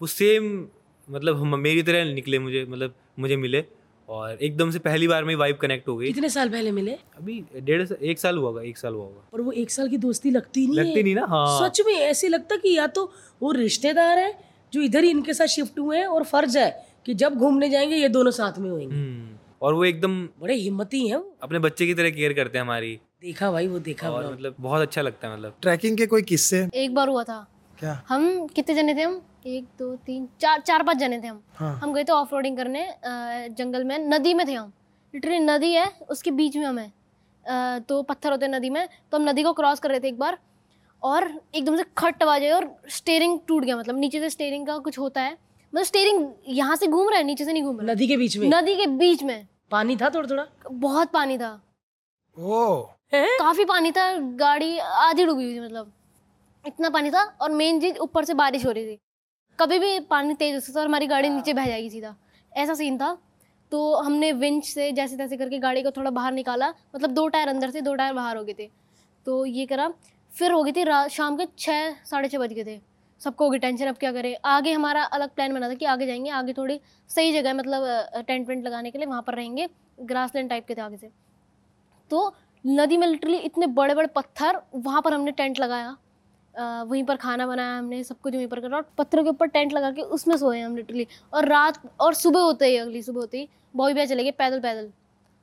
[0.01, 0.69] वो सेम
[1.11, 3.65] मतलब हम मेरी तरह निकले मुझे मतलब मुझे मिले
[4.09, 6.93] और एकदम से पहली बार में वाइब कनेक्ट हो गई। कितने साल पहले मिले?
[6.93, 9.89] अभी डेढ़ सा- एक साल हुआ होगा एक साल हुआ होगा। और वो एक साल
[9.89, 11.03] की दोस्ती लगती नहीं लगती है?
[11.03, 15.05] नहीं ना हाँ। सच में ऐसे लगता कि या तो वो रिश्तेदार है जो इधर
[15.05, 18.31] ही इनके साथ शिफ्ट हुए हैं और फ़र्ज़ है कि जब घूमने जाएँगे ये दोनों
[18.31, 22.33] साथ में होंगे। हम्म, और वो एकदम बड़े हिम्मती हैं अपने बच्चे की तरह केयर
[22.33, 25.96] करते हैं हमारी। देखा भाई वो देखा और मतलब बहुत अच्छा लगता है मतलब। ट्रैकिंग
[25.99, 27.46] के कोई किस्से एक बार हुआ था।
[27.78, 28.02] क्या?
[28.08, 29.20] हम कितने जने थे हम?
[29.46, 32.57] एक दो तीन चार चार पाँच जने थे हम। हाँ। हम गए थे ऑफ़ रोडिंग
[32.57, 32.87] करने
[33.59, 34.72] जंगल में। नदी में थे हम।
[35.14, 39.18] लिटरली नदी है उसके बीच में हम। है तो पत्थर होते हैं नदी में। तो
[39.18, 40.38] हम नदी को क्रॉस कर रहे थे एक बार
[41.02, 44.79] और एकदम से खट आवाज़ आई और स्टेयरिंग टूट गया मतलब नीचे से स्टेयरिंग का
[44.79, 47.92] कुछ होता है। मतलब स्टेयरिंग यहाँ से घूम रहा है नीचे से नहीं घूम रहा
[47.92, 48.48] नदी के बीच में?
[48.50, 51.61] नदी के बीच में। पानी था थोड़ा थोड़ा बहुत पानी था।
[52.37, 52.83] ओ
[53.14, 55.92] काफ़ी पानी था, गाड़ी आधी डूबी हुई थी मतलब।
[56.64, 58.99] इतना पानी था और मेन चीज़ ऊपर से बारिश हो रही थी।
[59.59, 62.14] कभी भी पानी तेज हो सकता और हमारी गाड़ी नीचे बह जाएगी सीधा।
[62.53, 63.16] ऐसा सीन था।
[63.73, 67.49] तो हमने विंच से जैसे तैसे करके गाड़ी को थोड़ा बाहर निकाला। मतलब दो टायर
[67.49, 68.71] अंदर से, दो टायर बाहर हो गए थे।
[69.27, 69.88] तो ये करा।
[70.33, 72.81] फिर हो गई थी शाम के छः साढ़े छः बज गए थे।
[73.21, 74.37] सबको होगी टेंशन अब क्या करें?
[74.45, 78.49] आगे हमारा अलग प्लान बना था कि आगे जाएँगे, आगे थोड़ी सही जगह मतलब टेंट
[78.49, 79.69] वेंट लगाने के लिए वहाँ पर रहेंगे
[80.01, 81.11] ग्रासलैंड टाइप के थे आगे से।
[82.11, 82.35] तो
[82.66, 85.96] नदी में लिटरली इतने बड़े बड़े पत्थर वहाँ पर हमने टेंट लगाया।
[86.85, 89.72] वहीं पर खाना बनाया हमने सब कुछ वहीं पर करा और पत्थरों के ऊपर टेंट
[89.72, 93.38] लगा के उसमें सोए हम लिटरली और रात और सुबह होते ही अगली सुबह होते
[93.38, 94.90] ही बॉय भैया चले गए पैदल पैदल।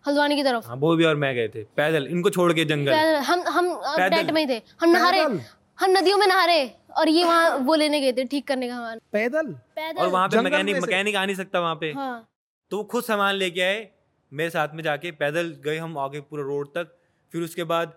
[0.05, 3.19] हल्द्वानी की तरफ़। हाँ भी और मैं गए थे। पैदल इनको छोड़ के जंगल। पैदल
[3.23, 5.21] हम हम टेंट में ही थे। हम नहा रहे।
[5.79, 6.65] हम नदियों में नहा रहे
[6.97, 9.55] और ये वहाँ वो लेने गए थे ठीक करने का हमारा पैदल?
[9.99, 12.27] और वहाँ पे मैकेनिक मैकेनिक आ नहीं सकता वहाँ पे। हाँ।
[12.71, 13.88] तो वो खुद सामान लेके आए
[14.31, 16.95] मेरे साथ में जाके पैदल गए हम आगे पूरा रोड तक।
[17.34, 17.93] फिर उसके बाद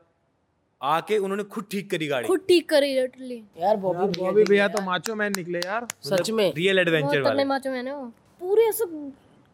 [0.81, 4.83] आके उन्होंने खुद ठीक करी गाड़ी। खुद ठीक करी लिटरली यार बॉबी बॉबी भैया तो
[4.83, 8.05] माचो मैन निकले यार। सच में। रियल एडवेंचर वाले। माचो मैंने वो
[8.41, 8.91] पूरे सब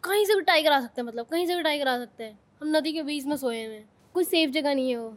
[0.03, 2.39] कहीं से भी टाइगर आ सकते हैं मतलब कहीं से भी टाइगर आ सकते हैं।
[2.63, 5.17] हम नदी के बीच में सोए हुए हैं। कोई सेफ़ जगह नहीं है वो।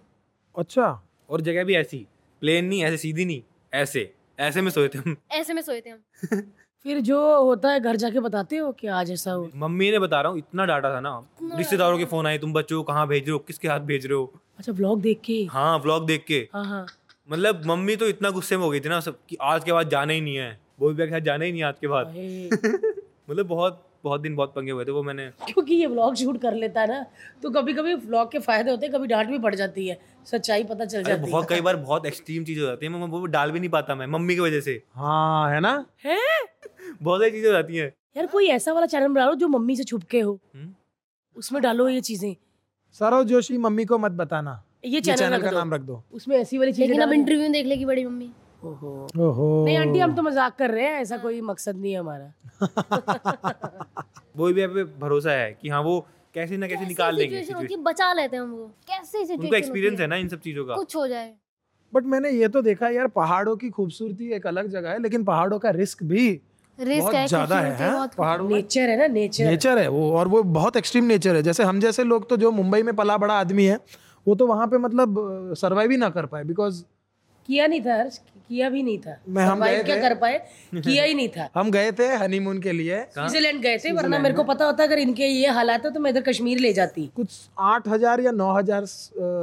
[0.56, 2.06] अच्छा। और जगह भी ऐसी
[2.42, 3.42] प्लेन नहीं ऐसे सीधी नहीं
[3.74, 6.42] ऐसे ऐसे में सोए थे हम। ऐसे में सोए थे हम।
[6.86, 9.50] फिर जो होता है घर जाके बताते हो कि आज ऐसा हो?
[9.56, 11.20] मम्मी ने बता रहा हूँ इतना डाटा था ना।
[11.58, 14.16] रिश्तेदारों के फ़ोन आए तुम बच्चों को कहाँ भेज रहे हो किसके हाथ भेज रहे
[14.16, 14.34] हो?
[14.60, 15.48] अच्छा व्लॉग देख के?
[15.52, 16.86] हाँ व्लॉग देख के। हाँ हाँ।
[17.32, 19.90] मतलब मम्मी तो इतना गुस्से में हो गई थी ना सब कि आज के बाद
[19.90, 22.08] जाना ही नहीं है। वो भी के साथ जाना ही नहीं आज के बाद।
[23.30, 26.54] मतलब बहुत बहुत दिन बहुत पंगे हुए थे वो मैंने। क्योंकि ये व्लॉग शूट कर
[26.54, 27.06] लेता है ना
[27.44, 30.64] तो कभी कभी व्लॉग के फ़ायदे होते हैं कभी डांट भी पड़ जाती है। सच्चाई
[30.64, 33.52] पता चल जाती बहुत कई बार बहुत एक्सट्रीम चीज़ हो जाती है मैं वो डाल
[33.52, 35.86] भी नहीं पाता मैं मम्मी की वजह से। हाँ है ना?
[36.06, 36.18] है?
[37.04, 39.76] बहुत सारी चीज़ें हो जाती हैं। यार कोई ऐसा वाला चैनल बना लो जो मम्मी
[39.76, 40.74] से छुप के हो। हम्म।
[41.36, 42.36] उसमें डालो ये चीज़ें।
[43.00, 46.38] सरोज जोशी मम्मी को मत बताना। ये ये चैनल चैनल का नाम रख दो। उसमें
[46.38, 48.32] ऐसी वाली चीज़ें लेकिन अब इंटरव्यू देख लेगी बड़ी मम्मी।
[48.64, 52.00] ओहो। ओहो। नहीं आंटी हम तो मज़ाक कर रहे हैं ऐसा कोई मकसद नहीं है
[52.00, 52.34] हमारा।
[54.38, 57.78] वो भी पे भरोसा है कि हाँ वो कैसे ना कैसे निकाल। है?
[57.78, 60.08] बचा लेते हैं हम वो। कैसे उनको एक्सपीरियंस है?
[60.08, 61.34] ना इन सब चीज़ों का। कुछ हो जाए।
[61.94, 65.60] बट मैंने ये तो देखा यार पहाड़ों की खूबसूरती एक अलग जगह है लेकिन पहाड़ों
[65.60, 66.42] का रिस्क भी
[66.80, 68.08] बहुत ज़्यादा है है, हाँ?
[68.18, 71.64] पहाड़ों नेचर है ना नेचर नेचर है वो और वो बहुत एक्सट्रीम नेचर है। जैसे
[71.64, 73.80] हम जैसे लोग तो जो मुंबई में पला बड़ा आदमी है
[74.28, 76.84] वो तो वहाँ पे मतलब सरवाइव ही ना कर पाए बिकॉज़
[77.50, 78.18] किया नहीं था हर्ष
[78.50, 80.38] किया भी नहीं था। मैं- हम गए क्या कर पाए?
[80.76, 84.36] किया ही नहीं था। हम गए थे हनीमून के लिए। स्विट्जरलैंड गए थे वरना मेरे
[84.36, 87.38] को पता होता अगर इनके ये हालात है तो मैं इधर कश्मीर ले जाती। कुछ
[87.60, 88.86] आठ हज़ार या नौ हज़ार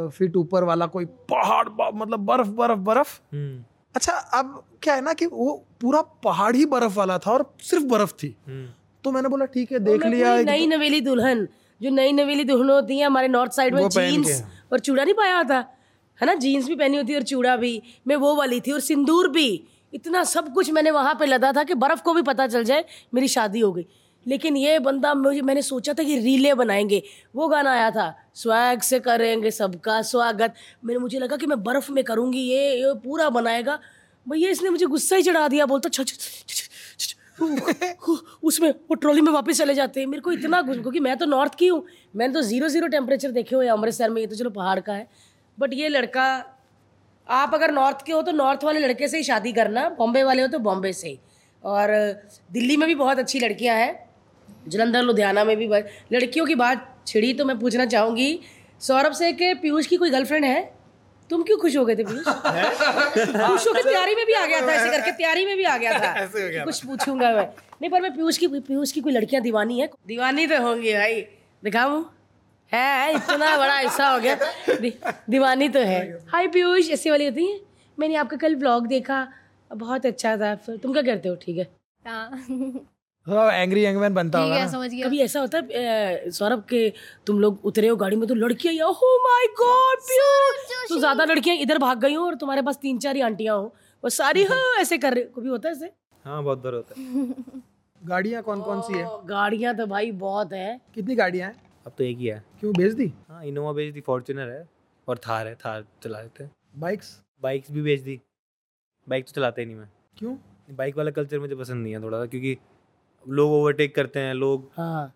[0.08, 3.64] फीट ऊपर वाला कोई पहाड़ मतलब बर्फ़ बर्फ़ बर्फ़। हम्म।
[3.96, 7.84] अच्छा अब क्या है ना कि वो पूरा पहाड़ ही बर्फ़ वाला था और सिर्फ़
[7.84, 8.68] बर्फ़ थी। हम्म।
[9.04, 11.48] तो मैंने बोला ठीक है देख लिया नई नवेली दुल्हन
[11.82, 15.36] जो नई नवेली दुल्हन होती है हमारे नॉर्थ साइड में जीन्स और चूड़ा नहीं पाया
[15.36, 15.64] होता?
[16.20, 16.34] है ना?
[16.34, 19.64] जीन्स भी पहनी होती है और चूड़ा भी। मैं वो वाली थी और सिंदूर भी।
[19.94, 22.84] इतना सब कुछ मैंने वहाँ पे लदा था कि बर्फ़ को भी पता चल जाए
[23.14, 23.86] मेरी शादी हो गई।
[24.26, 27.02] लेकिन ये बंदा मुझे मैंने सोचा था कि रीले बनाएँगे
[27.36, 30.54] वो गाना आया था स्वैग से करेंगे सबका स्वागत
[30.84, 33.78] मैंने मुझे लगा कि मैं बर्फ़ में करूँगी ये ये पूरा बनाएगा
[34.28, 36.00] भैया इसने मुझे गुस्सा ही चढ़ा दिया बोलता छ,
[38.08, 41.16] हु, उसमें वो ट्रॉली में वापस चले जाते हैं मेरे को इतना गुस्सा क्योंकि मैं
[41.16, 44.36] तो नॉर्थ की हूँ मैंने तो ज़ीरो ज़ीरो टेम्परेचर देखे हुए अमृतसर में ये तो
[44.36, 45.08] चलो पहाड़ का है
[45.58, 46.44] बट ये लड़का
[47.28, 50.42] आप अगर नॉर्थ के हो तो नॉर्थ वाले लड़के से ही शादी करना बॉम्बे वाले
[50.42, 51.18] हो तो बॉम्बे से ही
[51.64, 51.88] और
[52.52, 54.11] दिल्ली में भी बहुत अच्छी लड़कियाँ हैं
[54.68, 55.66] जलंधर लुधियाना में भी
[56.12, 58.40] लड़कियों की बात छिड़ी तो मैं पूछना चाहूँगी।
[58.80, 60.82] सौरभ से कि पीयूष की कोई गर्लफ्रेंड है?
[61.30, 62.24] तुम क्यों खुश हो गए थे पीयूष?
[62.26, 65.98] खुश होकर तैयारी में भी आ गया था ऐसे करके तैयारी में भी आ गया
[65.98, 66.26] था।
[66.64, 67.46] कुछ पूछूँगा मैं।
[67.82, 69.90] नहीं पर मैं पीयूष की पीयूष की कोई लड़कियाँ दीवानी है?
[70.06, 71.20] दीवानी तो होंगी भाई।
[71.64, 72.14] दिखाऊँ?
[72.72, 74.34] है इतना बड़ा ऐसा हो गया।
[74.80, 74.94] दी,
[75.30, 77.60] दीवानी तो है। हाय पीयूष। ऐसी वाली होती है?
[77.98, 79.28] मैंने आपका कल ब्लॉग देखा।
[79.74, 81.34] बहुत अच्छा था। फिर तुम क्या करते हो?
[81.34, 81.70] ठीक है।
[82.06, 82.46] हाँ।
[83.26, 86.88] एंग्री यंगमैन बनता होगा ना। समझ गया। कभी ऐसा होता है सौरभ के
[87.26, 89.98] तुम लोग उतरे हो गाड़ी में तो लड़कियाँ ओह माय गॉड
[90.88, 93.62] तो ज़्यादा लड़कियाँ इधर भाग गई हो और तुम्हारे पास तीन चार ही आंटियाँ हो।
[94.04, 95.90] वो सारी हाँ ऐसे कर रहे कभी होता है ऐसे?
[96.24, 97.62] हाँ बहुत बार होता है।
[98.00, 99.06] गाड़ियाँ कौन कौन सी है?
[99.26, 101.56] गाड़ियाँ तो भाई बहुत है। कितनी गाड़ियाँ हैं?
[101.86, 103.12] अब तो एक ही है। क्यों बेच दी?
[103.28, 104.66] हाँ इनोवा बेच दी फॉर्चुनर है
[105.08, 107.18] और थार है थार चला लेते हैं। बाइक्स?
[107.42, 108.20] बाइक्स भी बेच दी।
[109.06, 110.36] बाइक तो चलाते ही नहीं मैं। क्यों?
[110.76, 112.56] बाइक वाला कल्चर मुझे पसंद नहीं है थोड़ा सा क्योंकि
[113.28, 115.12] लोग ओवरटेक करते हैं लोग हाँ।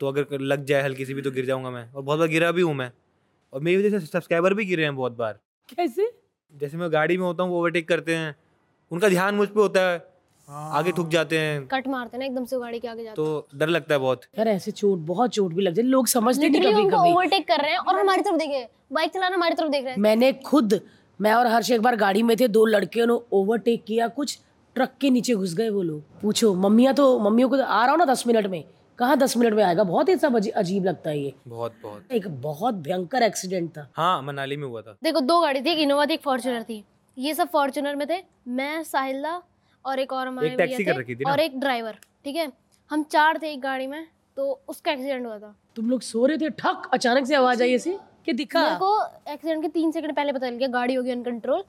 [0.00, 2.50] तो अगर लग जाए हल्की सी भी तो गिर जाऊँगा मैं। और बहुत बार गिरा
[2.52, 2.90] भी हूँ मैं।
[3.52, 6.10] और मेरी वजह से सब्सक्राइबर भी गिरे हैं बहुत बार। कैसे?
[6.54, 8.34] जैसे मैं गाड़ी में होता हूँ ओवरटेक करते हैं।
[8.90, 10.08] उनका ध्यान मुझ पे होता है।
[10.48, 13.68] आगे ठुक जाते हैं। कट मारते ना एकदम से गाड़ी के आगे जाते तो डर
[13.68, 16.62] लगता है बहुत। यार ऐसे चोट बहुत चोट भी लग जाती है लोग समझते नहीं
[16.62, 19.84] कभी कभी ओवरटेक कर रहे हैं और हमारी तरफ़ देखे। बाइक चलाना हमारी तरफ़ देख
[19.84, 20.80] रहे हैं। मैंने खुद
[21.20, 24.38] मैं और हर्ष एक बार गाड़ी में थे दो लड़कियों ने ओवरटेक किया कुछ।
[24.80, 27.90] ट्रक के नीचे घुस गए वो लोग। पूछो मम्मियाँ तो मम्मियों को तो आ रहा
[27.90, 28.62] हूँ ना दस मिनट में।
[28.98, 29.84] कहाँ दस मिनट में आएगा?
[29.84, 34.22] बहुत ही सब अजीब लगता है ये। बहुत बहुत। एक बहुत भयंकर एक्सीडेंट था। हाँ
[34.22, 36.82] मनाली में हुआ था। देखो दो गाड़ी थी एक इनोवा थी एक फॉर्चुनर थी।
[37.16, 39.40] ये सब फॉर्चुनर में थे। मैं साहिला
[39.84, 42.50] और एक और हमारे टैक्सी कर रखी थी और एक ड्राइवर ठीक है?
[42.90, 46.38] हम चार थे एक गाड़ी में तो उसका एक्सीडेंट हुआ था। तुम लोग सो रहे
[46.38, 46.50] थे?
[46.50, 46.90] ठक!
[46.92, 50.48] अचानक से आवाज़ आई ऐसी कि दिखा। मेरे को एक्सीडेंट के तीन सेकंड पहले पता
[50.48, 51.64] चल गया गाड़ी होगी अनकंट्रोल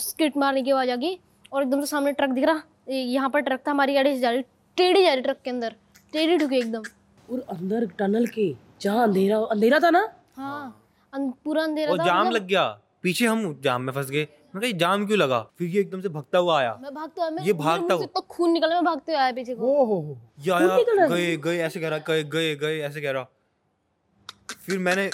[0.00, 1.18] स्किट मारने की आवाज़ आ गई।
[1.52, 4.30] और एकदम से सामने ट्रक दिख रहा। यहाँ पर ट्रक था हमारी गाड़ी से जा
[4.30, 4.42] रही
[4.78, 5.74] टेढ़ी जा रही ट्रक के अंदर।
[6.12, 6.82] टेढ़ी ठुकी एकदम।
[7.28, 10.08] और अंदर टनल के जहाँ अंधेरा अंधेरा था ना?
[10.36, 10.74] हाँ
[11.44, 12.66] पूरा अंधेरा और जाम मतलब लग गया।
[13.02, 15.40] पीछे हम जाम में फंस गए। मैं कहा जाम क्यों लगा?
[15.58, 18.52] फिर ये एकदम से भगता हुआ आया। मैं भागते हुए ये भागता हुआ। तो खून
[18.52, 21.80] निकला मैं भागते हुए आया पीछे को। ओ हो हो ये आया गए गए ऐसे
[21.80, 23.26] कह रहा गए गए गए ऐसे कह रहा।
[24.66, 25.10] फिर मैंने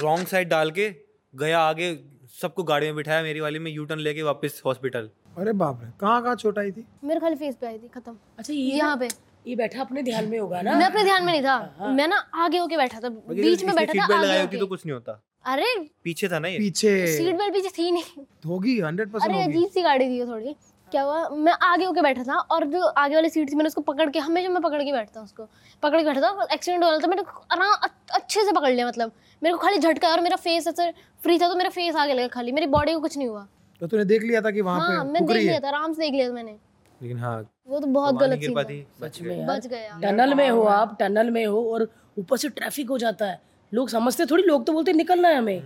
[0.00, 0.88] रॉन्ग साइड डाल के
[1.34, 1.98] गया आगे
[2.40, 5.90] सबको गाड़ी में बिठाया मेरी वाली में यू टर्न लेके वापस हॉस्पिटल अरे बाप रे
[6.00, 6.84] कहाँ कहाँ चोट आई थी?
[7.04, 9.08] मेरे खाली फेस पे आई थी खत्म। अच्छा ये यहाँ पे।
[9.46, 10.74] ये बैठा अपने ध्यान में होगा ना?
[10.76, 13.92] मैं अपने ध्यान में नहीं था। मैं ना आगे होके बैठा था बीच में बैठा
[13.98, 15.64] था आगे होके। तो कुछ नहीं होता। अरे
[16.04, 16.58] पीछे था ना ये?
[16.58, 20.54] पीछे। सीट बेल्ट पीछे थी नहीं। होगी हंड्रेड परसेंट अरे अजीब सी गाड़ी थी थोड़ी।
[20.92, 21.28] क्या हुआ?
[21.28, 24.18] मैं आगे होके बैठा था और जो आगे वाली सीट थी मैंने उसको पकड़ के
[24.18, 25.44] हमेशा मैं पकड़ के बैठता हूँ उसको।
[25.82, 27.22] पकड़ के बैठा था एक्सीडेंट हो रहा था मैंने
[27.52, 30.90] आराम अच्छे से पकड़ लिया मतलब। मेरे को खाली झटका और मेरा फेस ऐसे
[31.22, 33.46] फ्री था तो मेरा फेस आगे लगा खाली। मेरी बॉडी को कुछ नहीं हुआ।
[33.80, 36.00] तो तूने देख लिया था कि वहाँ हाँ पे मैं देख लिया था आराम से
[36.02, 36.56] देख लिया था मैंने।
[37.02, 40.62] लेकिन हाँ वो तो बहुत वहाँ गलत पाती सच में बच गया। टनल में हो
[40.62, 41.88] आप टनल में हो और
[42.18, 43.40] ऊपर से ट्रैफ़िक हो जाता है।
[43.74, 45.62] लोग समझते थोड़ी लोग तो बोलते निकलना है हमें।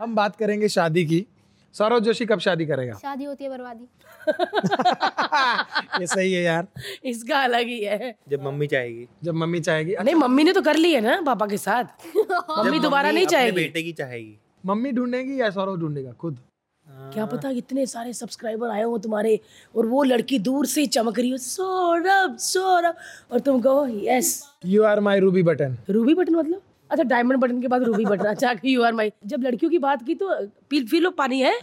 [0.00, 1.26] हम बात करेंगे शादी की।
[1.72, 2.94] सौरव जोशी कब शादी करेगा?
[2.94, 3.88] शादी होती है बर्बादी।
[6.00, 6.66] ये सही है यार।
[7.04, 10.76] इसका अलग ही है। जब मम्मी चाहेगी। जब मम्मी चाहेगी नहीं मम्मी ने तो कर
[10.76, 11.84] ली है ना पापा के साथ।
[12.58, 16.12] मम्मी दोबारा नहीं चाहेगी। बेटे की चाहेगी। मम्मी ढूंढेगी या सौरव ढूंढेगा?
[16.12, 16.38] खुद।
[17.12, 19.38] क्या पता इतने सारे सब्सक्राइबर आए हो तुम्हारे
[19.74, 22.94] और वो लड़की दूर से चमक रही हो सौरभ सौरभ।
[23.32, 26.60] और तुम कहो yes you are my ruby button ruby button मतलब?
[26.90, 30.04] अच्छा डायमंड बटन के बाद रूबी बटन अच्छा यू आर माई जब लड़कियों की बात
[30.06, 30.34] की तो
[30.70, 31.54] पी पी लो पानी है?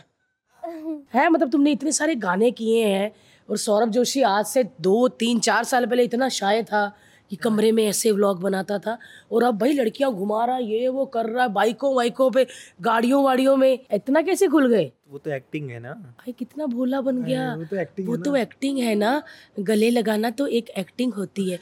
[1.13, 1.29] है?
[1.29, 3.11] मतलब तुमने इतने सारे गाने किए हैं
[3.49, 6.91] और सौरभ जोशी आज से दो तीन चार साल पहले इतना शाय था।
[7.31, 8.97] कि कमरे में ऐसे व्लॉग बनाता था
[9.31, 12.45] और अब भाई लड़कियाँ घुमा रहा ये वो कर रहा है बाइकों वाइकों पे
[12.81, 14.91] गाड़ियों वाड़ियों में। इतना कैसे खुल गए?
[15.11, 18.21] वो तो एक्टिंग है ना। भाई कितना भोला बन गया। वो तो एक्टिंग वो है
[18.21, 19.21] तो एक्टिंग है ना।
[19.59, 21.59] गले लगाना तो एक एक्टिंग होती है।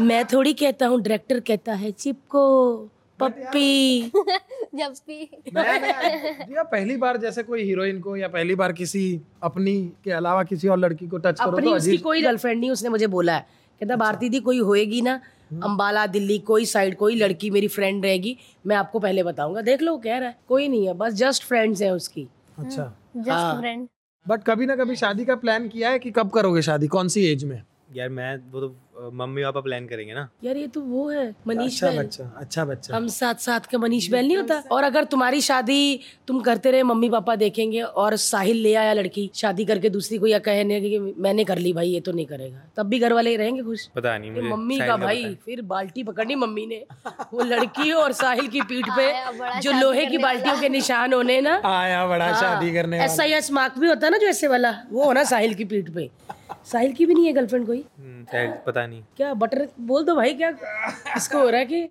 [0.00, 2.46] मैं थोड़ी कहता हूँ डायरेक्टर कहता है चिपको
[3.20, 4.10] पप्पी।
[4.74, 10.10] जब भी जी पहली बार जैसे कोई हीरोइन को या पहली बार किसी अपनी के
[10.10, 13.06] अलावा किसी और लड़की को टच करो तो उसकी अजीब कोई गर्लफ्रेंड नहीं उसने मुझे
[13.06, 15.20] बोला है। कहता भारती दी कोई होएगी ना
[15.64, 19.96] अम्बाला दिल्ली कोई साइड कोई लड़की मेरी फ्रेंड रहेगी मैं आपको पहले बताऊँगा। देख लो
[19.96, 22.26] कह रहा है कोई नहीं है बस जस्ट फ्रेंड्स है उसकी।
[22.58, 22.84] अच्छा।
[23.16, 23.88] जस्ट फ्रेंड
[24.26, 26.86] बट कभी ना कभी शादी का प्लान किया है कि कब करोगे शादी?
[26.86, 27.62] कौन सी एज में?
[27.96, 28.68] यार मैं वो तो
[29.14, 30.28] मम्मी पापा प्लान करेंगे ना?
[30.44, 33.76] यार ये तो वो है मनीष अच्छा बैल बच्चा अच्छा बच्चा। हम साथ साथ के
[33.76, 38.16] मनीष बैल नहीं होता। और अगर तुम्हारी शादी तुम करते रहे मम्मी पापा देखेंगे और
[38.18, 41.88] साहिल ले आया लड़की शादी करके दूसरी को या कहने की मैंने कर ली भाई
[41.88, 43.86] ये तो नहीं करेगा। तब भी घर वाले रहेंगे खुश?
[43.94, 46.84] पता नहीं मुझे मम्मी का भाई फिर बाल्टी पकड़नी मम्मी ने।
[47.32, 51.60] वो लड़की और साहिल की पीठ पे जो लोहे की बाल्टियों के निशान होने ना।
[51.66, 54.74] आया बड़ा शादी करने वाला। ऐसा यस मार्क भी होता है ना जो ऐसे वाला
[54.90, 56.08] वो होना साहिल की पीठ पे।
[56.66, 57.78] साहिल की भी नहीं है गर्लफ्रेंड कोई?
[57.98, 60.50] हम्म, शायद पता नहीं। क्या बटर बोल दो भाई क्या
[61.16, 61.82] इसको हो रहा है कि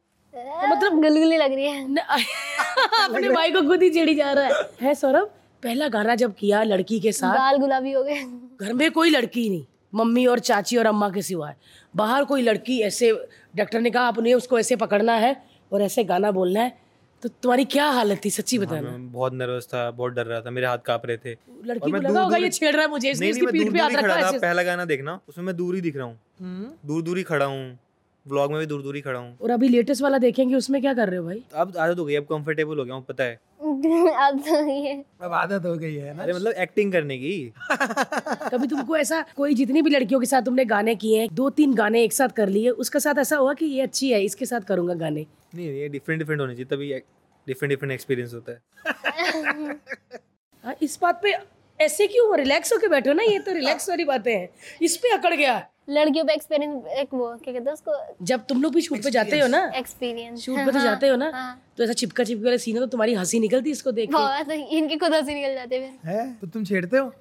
[0.71, 1.83] मतलब गुलगुली लग रही है।
[3.03, 5.29] अपने भाई को खुद ही चिड़ी जा रहा है। है सौरभ
[5.63, 8.21] पहला गाना जब किया लड़की के साथ लाल गुलाबी हो गए
[8.61, 11.55] घर में कोई लड़की नहीं मम्मी और चाची और अम्मा के सिवाय।
[11.93, 13.11] बाहर कोई लड़की ऐसे
[13.55, 15.35] डॉक्टर ने कहा आपने उसको ऐसे पकड़ना है
[15.71, 16.77] और ऐसे गाना बोलना है।
[17.23, 20.49] तो तुम्हारी क्या हालत थी सच्ची बताना। मैं बहुत नर्वस था बहुत डर रहा था
[20.51, 21.31] मेरे हाथ काँप रहे थे।
[21.65, 24.39] लड़की को लगा होगा ये छेड़ रहा है मुझे इसकी पीठ पे हाथ रखा है
[24.39, 27.77] पहला गाना देखना उसमें मैं दूर ही दिख रहा हूँ। दूर दूर ही खड़ा हूँ।
[28.25, 30.93] व्लॉग में भी दूर दूर ही खड़ा हूँ। और अभी लेटेस्ट वाला देखेंगे उसमें क्या
[30.93, 31.43] कर रहे हो भाई?
[31.53, 35.33] अब आदत हो गई अब कंफर्टेबल हो गया हूँ पता है। अब तो ये अब
[35.33, 37.51] आदत हो गई है ना। अरे मतलब एक्टिंग करने की।
[38.51, 41.73] कभी तुमको ऐसा कोई जितनी भी लड़कियों के साथ तुमने गाने किए हैं दो तीन
[41.73, 44.61] गाने एक साथ कर लिए उसके साथ ऐसा हुआ कि ये अच्छी है इसके साथ
[44.61, 45.25] करूँगा गाने?
[45.55, 46.93] नहीं ये डिफरेंट डिफरेंट होने चाहिए तभी
[47.47, 48.61] डिफरेंट डिफरेंट एक्सपीरियंस होता है।
[50.63, 51.33] हाँ, इस बात पे
[51.79, 54.49] ऐसे क्यों रिलैक्स होके बैठो ना ये तो रिलैक्स वाली बातें हैं।
[54.81, 55.57] इस पे अकड़ गया।
[55.89, 57.93] लड़कियों पे एक्सपीरियंस एक वो क्या कहते हैं उसको?
[58.23, 59.61] जब तुम लोग भी शूट पे जाते हो ना?
[59.75, 61.31] एक्सपीरियंस शूट पे तो जाते हो ना?
[61.35, 64.55] हाँ। तो ऐसा चिपका चिपके वाले सीन हो तो तुम्हारी हँसी निकलती इसको देख के?
[64.77, 66.33] इनकी खुद हँसी निकल जाते फिर। है?
[66.41, 67.13] तो तुम छेड़ते हो?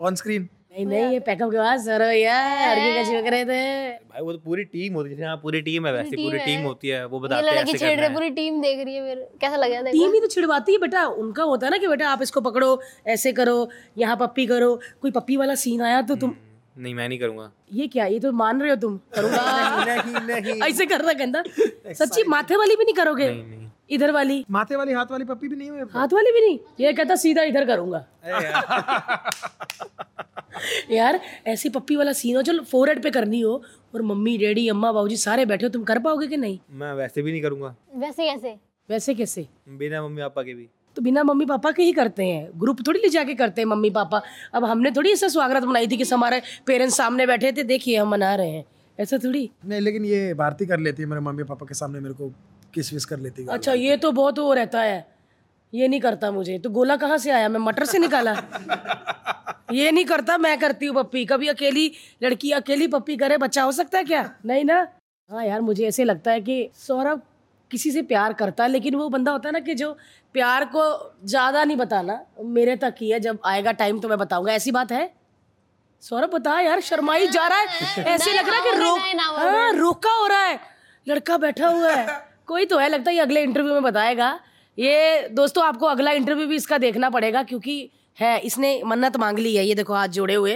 [0.00, 3.88] ऑन स्क्रीन नहीं नहीं ये पैकअप के बाद सर यार लड़की का चिपक रहे थे।
[3.90, 6.88] भाई वो तो पूरी टीम होती है हाँ पूरी टीम है वैसे पूरी टीम होती
[6.88, 9.26] है वो बताते हैं ऐसे छेड़ करना रहे है पूरी टीम देख रही है फिर
[9.40, 12.08] कैसा लगा देखो। टीम ही तो छिड़वाती है बेटा उनका होता है ना कि बेटा
[12.08, 13.68] आप इसको पकड़ो ऐसे करो
[13.98, 16.34] यहाँ पप्पी करो कोई पप्पी वाला सीन आया तो तुम
[16.78, 19.84] नहीं मैं नहीं करूँगा। ये क्या ये तो मान रहे हो तुम करूँगा?
[19.84, 21.42] नहीं नहीं ऐसे कर रहा गंदा?
[21.94, 23.28] सच्ची माथे वाली भी नहीं करोगे?
[23.30, 25.80] नहीं नहीं। इधर वाली। माथे वाली हाथ वाली पप्पी भी नहीं हुई?
[25.92, 26.58] हाथ वाली भी नहीं?
[26.80, 29.30] ये कहता सीधा इधर करूँगा। यार।
[30.90, 33.62] यार ऐसी पप्पी वाला सीन हो जो फोरहेड पे करनी हो
[33.94, 36.58] और मम्मी डैडी अम्मा बाबूजी सारे बैठे हो तुम कर पाओगे कि नहीं?
[36.70, 38.56] मैं वैसे भी नहीं करूँगा। वैसे कैसे?
[38.88, 39.46] वैसे कैसे?
[39.68, 43.00] बिना मम्मी पापा के भी। तो बिना मम्मी पापा के ही करते हैं। ग्रुप थोड़ी
[43.00, 44.20] ले जाके करते हैं मम्मी पापा।
[44.54, 48.08] अब हमने थोड़ी ऐसा स्वागत मनाई थी कि हमारे पेरेंट्स सामने बैठे थे देखिए हम
[48.08, 48.64] मना रहे हैं।
[48.98, 49.50] ऐसा थोड़ी?
[49.64, 52.28] नहीं लेकिन ये भारती कर लेती है मेरे मम्मी पापा के सामने मेरे को
[52.74, 55.06] किस विस कर लेती है। अच्छा ये तो बहुत वो रहता है।
[55.72, 57.48] ये नहीं करता मुझे। तो गोला कहाँ से आया?
[57.48, 58.36] मैं मटर से निकाला?
[59.72, 61.90] ये नहीं करता मैं करती हूँ पप्पी। कभी अकेली
[62.22, 64.30] लड़की अकेली पप्पी करे बच्चा हो सकता है क्या?
[64.46, 64.86] नहीं ना?
[65.30, 67.22] हाँ यार मुझे ऐसे लगता है कि सौरभ
[67.70, 69.92] किसी से प्यार करता है लेकिन वो बंदा होता है ना कि जो
[70.34, 70.82] प्यार को
[71.24, 74.92] ज़्यादा नहीं बताना मेरे तक ही है जब आएगा टाइम तो मैं बताऊँगा। ऐसी बात
[74.92, 75.10] है?
[76.02, 79.72] सौरभ बता यार शर्माई जा रहा है। ऐसे लग रहा है कि रोक ना, हाँ
[79.74, 80.58] रोका हो रहा है।
[81.06, 82.06] लड़का बैठा हुआ है।
[82.46, 84.38] कोई तो है लगता है ये अगले इंटरव्यू में बताएगा।
[84.78, 89.54] ये दोस्तों आपको अगला इंटरव्यू भी इसका देखना पड़ेगा क्योंकि है इसने मन्नत मांग ली
[89.56, 90.54] है ये देखो हाथ जोड़े हुए।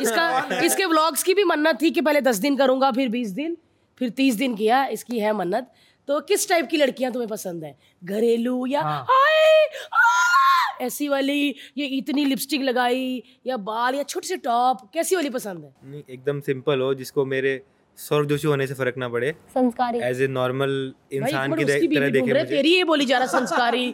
[0.00, 3.56] इसका इसके व्लॉग्स की भी मन्नत थी कि पहले दस दिन करूँगा फिर बीस दिन
[4.00, 5.70] फिर तीस दिन किया इसकी है मन्नत।
[6.08, 7.78] तो किस टाइप की लड़कियाँ तुम्हें पसंद है?
[8.04, 9.64] घरेलू या हाय
[9.94, 15.30] आ, ऐसी वाली ये इतनी लिपस्टिक लगाई या बाल या छोटे से टॉप कैसी वाली
[15.30, 15.74] पसंद है?
[15.84, 17.60] नहीं एकदम सिंपल हो जिसको मेरे
[17.98, 20.70] सौरभ जोशी होने से फ़र्क ना पड़े। संस्कारी। एज ए नॉर्मल
[21.12, 23.86] इंसान की तरह देखे मुझे। तेरी ये बोली जा रहा संस्कारी।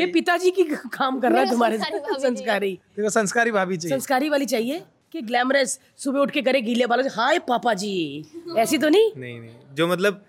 [0.00, 0.64] ये पिताजी की
[0.98, 5.78] काम कर रहा है तुम्हारे संस्कारी देखो संस्कारी भाभी चाहिए। संस्कारी वाली चाहिए कि ग्लैमरस
[5.96, 7.94] सुबह उठ के करे गीले बालों से हाय पापा जी।
[8.58, 9.10] ऐसी तो नहीं?
[9.16, 10.24] नहीं नहीं। जो मतलब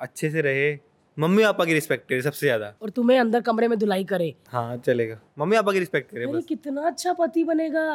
[0.00, 0.78] अच्छे से रहे।
[1.16, 4.76] मम्मी पापा की रिस्पेक्ट करे सबसे ज़्यादा। और तुम्हें अंदर कमरे में धुलाई करे। हाँ
[4.76, 7.86] चलेगा। मम्मी पापा की रिस्पेक्ट करे बस। कितना अच्छा पति बनेगा।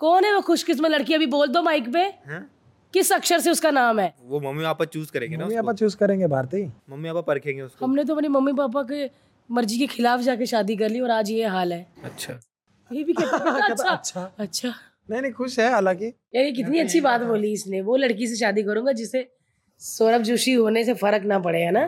[0.00, 1.14] कौन है वो खुशकिस्मत लड़की?
[1.14, 2.50] अभी बोल दो माइक पे। हाँ?
[2.94, 4.14] किस अक्षर से उसका नाम है?
[4.22, 7.84] वो मम्मी पापा चूज़ करेंगे ना मम्मी पापा चूज़ करेंगे भारती। मम्मी पापा परखेंगे उसको।
[7.86, 9.10] हमने तो अपनी मम्मी पापा के
[9.50, 12.40] मर्ज़ी के खिलाफ जाके शादी कर ली और आज ये हाल है। अच्छा।
[12.90, 14.74] ये भी कहता है, अच्छा। अच्छा। अच्छा।
[15.10, 18.36] नहीं नहीं खुश है हालाँकि। यार ये कितनी अच्छी बात बोली इसने। वो लड़की से
[18.36, 19.28] शादी करूँगा जिसे
[19.82, 21.84] सौरभ जोशी होने से फ़र्क ना पड़े है ना?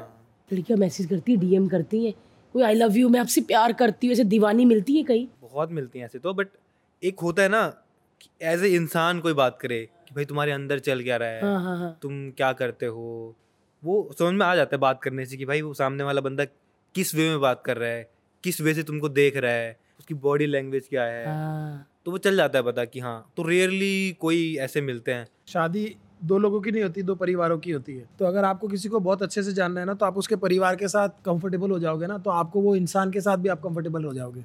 [0.51, 2.13] लड़कियाँ मैसेज करती है डीएम करती है
[2.55, 5.27] कोई आई लव यू मैं आपसे प्यार करती हूँ ऐसे दीवानी मिलती है कहीं?
[5.43, 6.49] बहुत मिलती हैं ऐसे तो बट
[7.03, 7.63] एक होता है ना
[8.43, 9.79] एज ए इंसान कोई बात करे
[10.09, 13.35] कि भाई तुम्हारे अंदर चल क्या रहा है हाँ हाँ हाँ। तुम क्या करते हो?
[13.83, 16.45] वो समझ में आ जाता है बात करने से कि भाई वो सामने वाला बंदा
[16.95, 18.11] किस वे में बात कर रहा है
[18.45, 21.27] किस वे से तुमको देख रहा है उसकी बॉडी लैंग्वेज क्या है?
[21.27, 25.27] हाँ। तो वो चल जाता है पता कि हाँ तो रेयरली कोई ऐसे मिलते हैं।
[25.49, 25.85] शादी
[26.23, 29.01] दो लोगों की नहीं होती दो परिवारों की होती है। तो अगर आपको किसी को
[29.01, 32.07] बहुत अच्छे से जानना है ना तो आप उसके परिवार के साथ कंफर्टेबल हो जाओगे
[32.07, 34.45] ना तो आपको वो इंसान के साथ भी आप कंफर्टेबल हो जाओगे।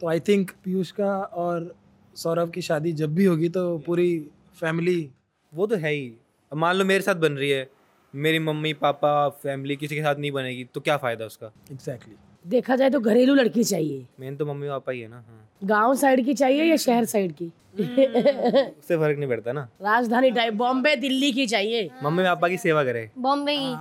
[0.00, 1.74] तो आई थिंक पीयूष का और
[2.14, 4.18] सौरभ की शादी जब भी होगी तो पूरी
[4.56, 5.10] फैमिली
[5.52, 6.12] वो तो है ही।
[6.52, 7.68] मान लो मेरे साथ बन रही है
[8.14, 11.52] मेरी मम्मी पापा फैमिली किसी के साथ नहीं बनेगी तो क्या फ़ायदा उसका?
[11.72, 12.14] एग्जैक्टली
[12.46, 15.94] देखा जाए तो घरेलू लड़की चाहिए। मेन तो मम्मी पापा ही है ना हाँ। गाँव
[15.94, 17.52] साइड की चाहिए या शहर साइड की?
[17.74, 22.84] उससे फ़र्क नहीं पड़ता ना। राजधानी टाइप बॉम्बे दिल्ली की चाहिए। मम्मी पापा की सेवा
[22.84, 23.74] करे। बॉम्बे की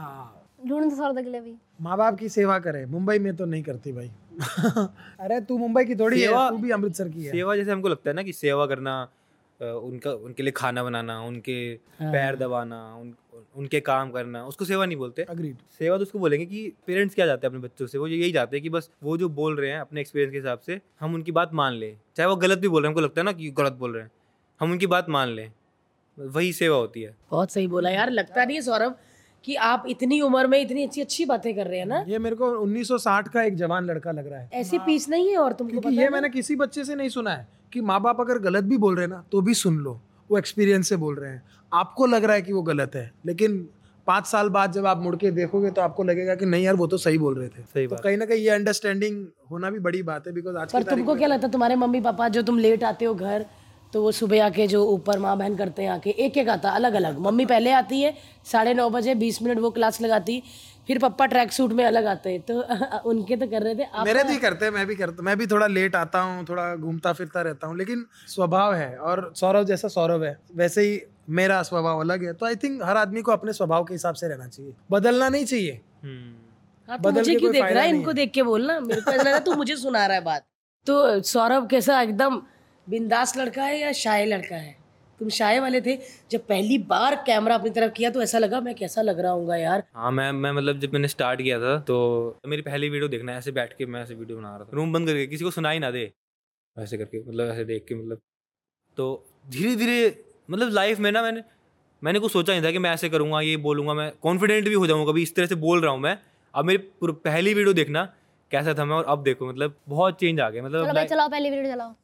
[0.70, 3.92] ढूंढ तो के लिए भी। माँ बाप की सेवा करे मुंबई में तो नहीं करती
[3.92, 4.12] भाई।
[5.20, 8.10] अरे तू मुंबई की थोड़ी है तू भी अमृतसर की है। सेवा जैसे हमको लगता
[8.10, 9.10] है ना कि सेवा करना
[9.62, 13.14] उनका उनके लिए खाना बनाना उनके पैर दबाना उन,
[13.56, 17.26] उनके काम करना उसको सेवा नहीं बोलते। अग्रीड सेवा तो उसको बोलेंगे कि पेरेंट्स क्या
[17.26, 17.98] जाते हैं अपने बच्चों से?
[17.98, 20.60] वो यही जाते हैं कि बस वो जो बोल रहे हैं अपने एक्सपीरियंस के हिसाब
[20.60, 23.22] से हम उनकी बात मान लें। चाहे वो गलत भी बोल रहे हैं हमको लगता
[23.22, 24.12] है ना कि गलत बोल रहे हैं।
[24.62, 25.52] हम उनकी बात मान लें।
[26.18, 28.96] वही सेवा होती है। बहुत सही बोला यार लगता नहीं है सौरभ
[29.46, 32.04] कि आप इतनी उम्र में इतनी अच्छी अच्छी बातें कर रहे हैं ना?
[32.08, 35.38] ये मेरे को 1960 का एक जवान लड़का लग रहा है। ऐसी पीस नहीं है
[35.38, 38.22] और तुमको पता ये है मैंने किसी बच्चे से नहीं सुना है कि माँ बाप
[38.22, 40.00] अगर गलत भी बोल रहे हैं ना तो भी सुन लो।
[40.30, 43.58] वो एक्सपीरियंस से बोल रहे हैं। आपको लग रहा है कि वो गलत है लेकिन
[44.08, 46.88] पाँच साल बाद जब आप मुड़ के देखोगे तो आपको लगेगा कि नहीं यार वो
[46.88, 50.04] तो सही बोल रहे थे। सही तो कहीं ना कहीं ये अंडरस्टैंडिंग होना भी बड़ी
[50.04, 52.84] बात है बिकॉज़ आज पर तुमको क्या लगता है तुम्हारे मम्मी पापा जो तुम लेट
[52.84, 53.46] आते हो घर
[53.94, 56.94] तो वो सुबह आके जो ऊपर माँ बहन करते हैं आके एक एक आता अलग
[56.94, 58.14] अलग मम्मी पहले आती है
[58.52, 60.42] साढ़े नौ बजे बीस मिनट वो क्लास लगाती
[60.88, 62.54] फिर पप्पा ट्रैक सूट में अलग आते हैं। तो
[63.10, 65.48] उनके तो कर रहे थे आप मेरे भी करते हैं मैं भी करता मैं भी
[65.48, 69.88] थोड़ा लेट आता हूँ थोड़ा घूमता फिरता रहता हूँ लेकिन स्वभाव है और सौरभ जैसा
[69.88, 71.00] सौरभ है वैसे ही
[71.30, 74.28] मेरा स्वभाव अलग है तो आई थिंक हर आदमी को अपने स्वभाव के हिसाब से
[74.28, 76.34] रहना चाहिए बदलना नहीं चाहिए। हम्म,
[76.88, 77.90] हाँ, तो मुझे क्यों देख रहा है?
[77.90, 80.46] इनको देख के बोलना मेरे को लग रहा है तू मुझे सुना रहा है बात।
[80.88, 82.42] तो सौरभ कैसा एकदम
[82.90, 84.76] बिंदास लड़का है या शाय लड़का है?
[85.20, 85.98] तुम शाये वाले थे।
[86.32, 89.58] जब पहली बार कैमरा अपनी तरफ़ किया तो ऐसा लगा मैं कैसा लग रहा हूँ
[89.58, 89.84] यार?
[89.96, 93.52] हाँ मैं मैं मतलब जब मैंने स्टार्ट किया था तो मेरी पहली वीडियो देखना ऐसे
[93.52, 95.92] बैठ के मैं ऐसे वीडियो बना रहा था। रूम बंद करके किसी को सुनाई ना
[95.92, 96.12] दे।
[96.78, 98.20] ऐसे करके मतलब ऐसे देख के मतलब।
[98.98, 101.44] तो धीरे धीरे मतलब लाइफ में ना मैंने
[102.04, 104.88] मैंने कुछ सोचा नहीं था कि मैं ऐसे करूँगा ये बोलूँगा मैं कॉन्फिडेंट भी हो
[104.88, 106.18] जाऊँगा कभी इस तरह से बोल रहा हूँ मैं।
[106.56, 108.04] अब मेरी पूरी- पहली वीडियो देखना
[108.52, 111.74] कैसा था मैं और अब देखो मतलब बहुत चेंज आ गया मतलब चलाओ पहली वीडियो
[111.74, 111.96] चलाओ।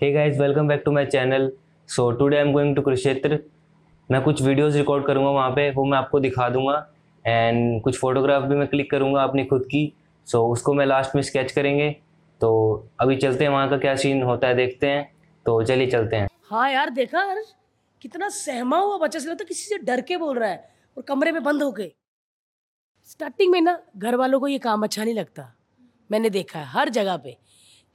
[0.00, 1.50] Hey guys welcome back to my channel
[1.88, 3.38] so today I am going to Kurukshetra
[4.10, 6.74] मैं कुछ वीडियोस रिकॉर्ड करूँगा वहाँ पे वो मैं आपको दिखा दूँगा।
[7.24, 9.92] एंड कुछ फोटोग्राफ भी मैं क्लिक करूँगा अपनी खुद की।
[10.26, 11.90] सो so, उसको मैं लास्ट में स्केच करेंगे।
[12.40, 12.50] तो
[13.00, 15.02] अभी चलते हैं वहाँ का क्या सीन होता है देखते हैं।
[15.46, 17.52] तो चलिए चलते हैं। हाँ यार देखा हर्ष
[18.02, 20.64] कितना सहमा हुआ बच्चा से लगता किसी से डर के बोल रहा है
[20.96, 21.90] और कमरे में बंद होके।
[23.10, 25.52] स्टार्टिंग में ना घर वालों को ये काम अच्छा नहीं लगता।
[26.10, 27.36] मैंने देखा है हर जगह पे।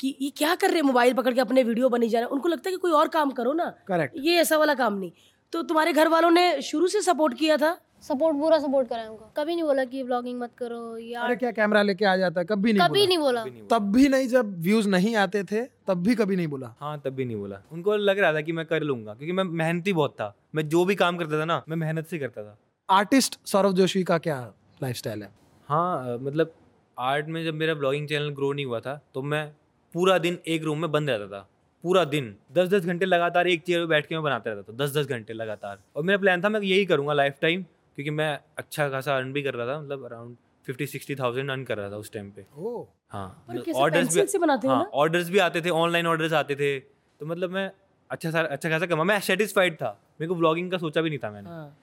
[0.03, 0.83] कि ये क्या कर रहे हैं?
[0.83, 3.07] मोबाइल पकड़ के अपने वीडियो बनी जा रहे हैं। उनको लगता है कि कोई और
[3.07, 5.11] काम करो ना। करेक्ट ये ऐसा वाला काम नहीं।
[5.53, 7.77] तो तुम्हारे घर वालों ने शुरू से सपोर्ट किया था?
[8.01, 11.35] सपोर्ट पूरा सपोर्ट करा है उनको। कभी नहीं बोला कि व्लॉगिंग मत करो या अरे
[11.35, 12.45] क्या कैमरा लेके आ जाता है?
[12.45, 16.03] कभी नहीं कभी नहीं बोला। बोला। तब भी नहीं जब व्यूज़ नहीं आते थे तब
[16.03, 18.65] भी कभी नहीं बोला। हाँ तब भी नहीं बोला। उनको लग रहा था कि मैं
[18.65, 21.77] कर लूँगा क्योंकि मैं मेहनती बहुत था। मैं जो भी काम करता था ना मैं
[21.77, 22.57] मेहनत से करता था।
[22.89, 24.39] आर्टिस्ट सौरभ जोशी का क्या
[24.83, 25.29] लाइफस्टाइल है?
[25.69, 26.53] हाँ मतलब
[26.97, 29.51] आर्ट में जब मेरा ब्लॉगिंग चैनल ग्रो नहीं हुआ था तो मैं
[29.95, 31.47] पूरा दिन एक रूम में बंद रहता था।
[31.83, 34.75] पूरा दिन। दस दस घंटे लगातार एक चेयर पे बैठ के मैं बनाता रहता था।
[34.77, 38.37] दस दस घंटे लगातार। और मेरा प्लान था मैं यही करूँगा लाइफ टाइम क्योंकि मैं
[38.57, 40.35] अच्छा खासा अर्न भी कर रहा था मतलब around
[40.67, 42.41] fifty sixty thousand earn कर रहा था उस टाइम पे।
[43.11, 47.25] हाँ। पर मतलब से बनाते हाँ ऑर्डर्स भी आते थे ऑनलाइन ऑर्डर्स आते थे। तो
[47.25, 47.69] मतलब मैं
[48.09, 51.19] अच्छा सा अच्छा खासा कमा। मैं सेटिस्फाइड था। मेरे को ब्लॉगिंग का सोचा भी नहीं
[51.19, 51.77] था मैंने। हाँ।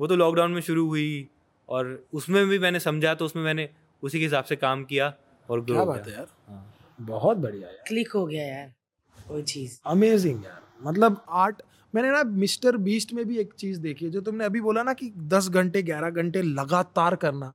[0.00, 1.28] वो तो लॉकडाउन में शुरू हुई
[1.68, 3.68] और उसमें भी मैंने समझा तो उसमें मैंने
[4.02, 5.12] उसी के हिसाब से काम किया
[5.48, 6.71] और ग्रो क्या बात है यार। हाँ।
[7.02, 8.72] बहुत बढ़िया यार। क्लिक हो गया यार
[9.28, 11.62] कोई चीज़। अमेजिंग यार। मतलब आर्ट
[11.94, 14.92] मैंने ना मिस्टर बीस्ट में भी एक चीज़ देखी है जो तुमने अभी बोला ना
[14.92, 17.52] कि दस घंटे ग्यारह घंटे लगातार करना।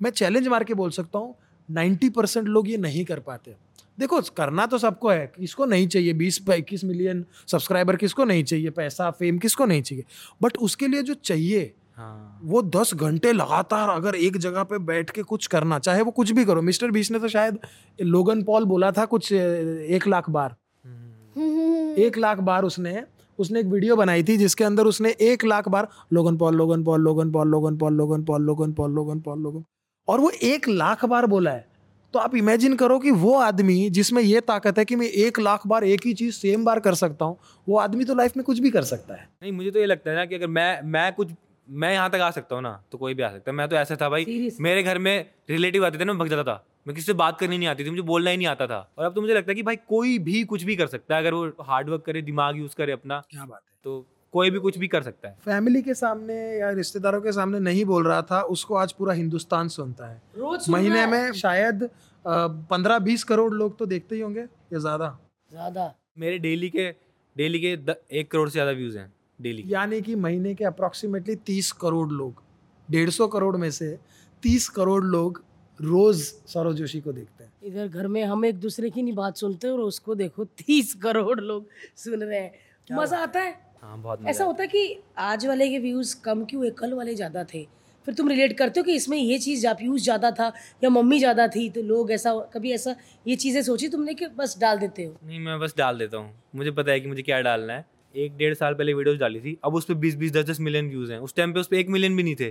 [0.00, 1.34] मैं चैलेंज मार के बोल सकता हूँ
[1.68, 3.54] नाइन्टी परसेंट लोग ये नहीं कर पाते।
[3.98, 6.12] देखो करना तो सबको है किसको नहीं चाहिए?
[6.12, 8.70] बीस इक्कीस मिलियन सब्सक्राइबर किसको नहीं चाहिए?
[8.70, 10.04] पैसा फेम किसको नहीं चाहिए?
[10.42, 15.10] बट उसके लिए जो चाहिए हाँ। वो दस घंटे लगातार अगर एक जगह पे बैठ
[15.10, 17.58] के कुछ करना चाहे वो कुछ भी करो। मिस्टर बीस ने तो शायद
[17.98, 23.02] लोगन पॉल बोला था कुछ एक लाख बार। हम्म, एक लाख बार उसने
[23.38, 27.00] उसने एक वीडियो बनाई थी जिसके अंदर उसने एक लाख बार Logan Paul Logan Paul
[27.00, 29.64] Logan Paul Logan Paul Logan Paul Logan Paul Logan Paul लोगन
[30.08, 31.66] और वो एक लाख बार बोला है।
[32.14, 35.66] तो आप इमेजिन करो कि वो आदमी जिसमें ये ताकत है कि मैं एक लाख
[35.66, 37.36] बार एक ही चीज़ सेम बार कर सकता हूँ
[37.66, 40.10] वो आदमी तो लाइफ में कुछ भी कर सकता है। नहीं मुझे तो ये लगता
[40.10, 41.32] है ना कि अगर मैं मैं कुछ
[41.68, 43.76] मैं यहाँ तक आ सकता हूँ ना तो कोई भी आ सकता है। मैं तो
[43.76, 44.60] ऐसा था भाई Seriously?
[44.60, 47.38] मेरे घर में रिलेटिव आते थे ना मैं भग जाता था। मैं किसी से बात
[47.40, 49.50] करनी नहीं आती थी मुझे बोलना ही नहीं आता था। और अब तो मुझे लगता
[49.50, 52.22] है कि भाई कोई भी कुछ भी कर सकता है अगर वो हार्ड वर्क करे
[52.22, 55.36] दिमाग यूज़ करे अपना क्या बात है। तो कोई भी कुछ भी कर सकता है।
[55.44, 59.68] फैमिली के सामने या रिश्तेदारों के सामने नहीं बोल रहा था उसको आज पूरा हिंदुस्तान
[59.68, 61.88] सुनता है। रोज महीने में शायद
[62.24, 65.18] पंद्रह बीस करोड़ लोग तो देखते ही होंगे या ज़्यादा?
[65.50, 66.88] ज़्यादा। मेरे डेली के
[67.36, 67.76] डेली के
[68.18, 72.42] एक करोड़ से ज़्यादा व्यूज़ हैं। डेली यानी कि महीने के अप्रोक्सीमेटली तीस करोड़ लोग
[72.88, 73.96] डेढ़ सौ करोड़ में से
[74.42, 75.42] तीस करोड़ लोग
[75.80, 79.36] रोज सौरव जोशी को देखते हैं। इधर घर में हम एक दूसरे की नहीं बात
[79.36, 81.66] सुनते और उसको देखो तीस करोड़ लोग
[81.96, 82.52] सुन रहे हैं।
[82.90, 83.50] मज़ा आता है?
[83.82, 87.14] हाँ बहुत ऐसा होता है। कि आज वाले के व्यूज़ कम क्यों है कल वाले
[87.14, 87.62] ज़्यादा थे।
[88.06, 90.52] फिर तुम रिलेट करते हो कि इसमें ये चीज़ व्यूज़ ज़्यादा था
[90.84, 92.94] या मम्मी ज़्यादा थी तो लोग ऐसा कभी ऐसा
[93.26, 95.16] ये चीज़ें सोची तुमने कि बस डाल देते हो?
[95.24, 97.84] नहीं मैं बस डाल देता हूँ। मुझे पता है कि मुझे क्या डालना है।
[98.14, 100.88] एक डेढ़ साल पहले वीडियोस डाली थी अब उस पर बीस बीस दस दस मिलियन
[100.88, 102.50] व्यूज़ हैं। उस टाइम पे उस पर एक मिलियन भी नहीं थे।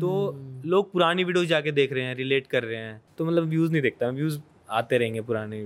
[0.00, 0.10] तो
[0.66, 3.82] लोग पुरानी वीडियोस जाके देख रहे हैं रिलेट कर रहे हैं। तो मतलब व्यूज़ नहीं
[3.82, 4.38] देखता व्यूज़
[4.72, 5.62] आते रहेंगे पुराने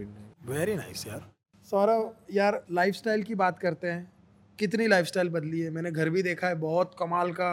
[0.47, 1.31] वेरी नाइस यार।
[1.69, 4.11] सौरव यार लाइफस्टाइल की बात करते हैं।
[4.59, 5.71] कितनी लाइफस्टाइल बदली है?
[5.71, 7.51] मैंने घर भी देखा है बहुत कमाल का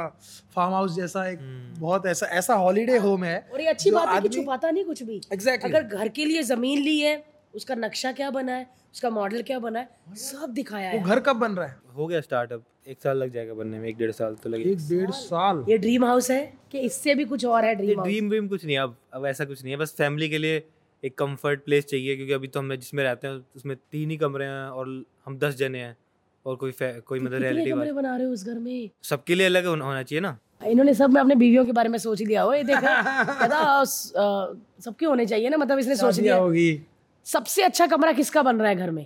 [0.56, 1.40] फार्म हाउस जैसा एक
[1.80, 5.04] बहुत ऐसा ऐसा हॉलीडे होम है और ये अच्छी बात है कि छुपाता नहीं कुछ
[5.04, 7.16] भी। एग्जैक्टली अगर घर के लिए ज़मीन ली है
[7.58, 11.20] उसका नक्शा क्या बना है उसका मॉडल क्या बना है सब दिखाया वो है। घर
[11.20, 11.78] कब बन रहा है?
[11.98, 14.78] हो गया स्टार्टअप एक साल लग जाएगा बनने में एक डेढ़ साल तो लगे एक
[14.90, 16.42] डेढ़ साल। ये ड्रीम हाउस है
[16.72, 19.46] कि इससे भी कुछ और है ड्रीम हाउस ड्रीम वीम कुछ नहीं अब अब ऐसा
[19.46, 20.64] कुछ नहीं है बस फैमिली के लिए
[21.04, 24.46] एक कंफर्ट प्लेस चाहिए क्योंकि अभी तो हम जिसमें रहते हैं उसमें तीन ही कमरे
[24.46, 24.88] हैं और
[25.26, 25.96] हम दस जने हैं
[26.46, 28.90] और कोई कोई मतलब रिलेटिव कमरे बना रहे हो उस घर में?
[29.04, 31.98] सबके लिए अलग होना होना चाहिए ना। इन्होंने सब में अपने बीवियों के बारे में
[32.00, 36.70] सोच लिया हो ये देखा कहता सबके होने चाहिए ना मतलब इसने सोच लिया। होगी।
[37.28, 39.06] सबसे अच्छा कमरा किसका बन रहा है घर में?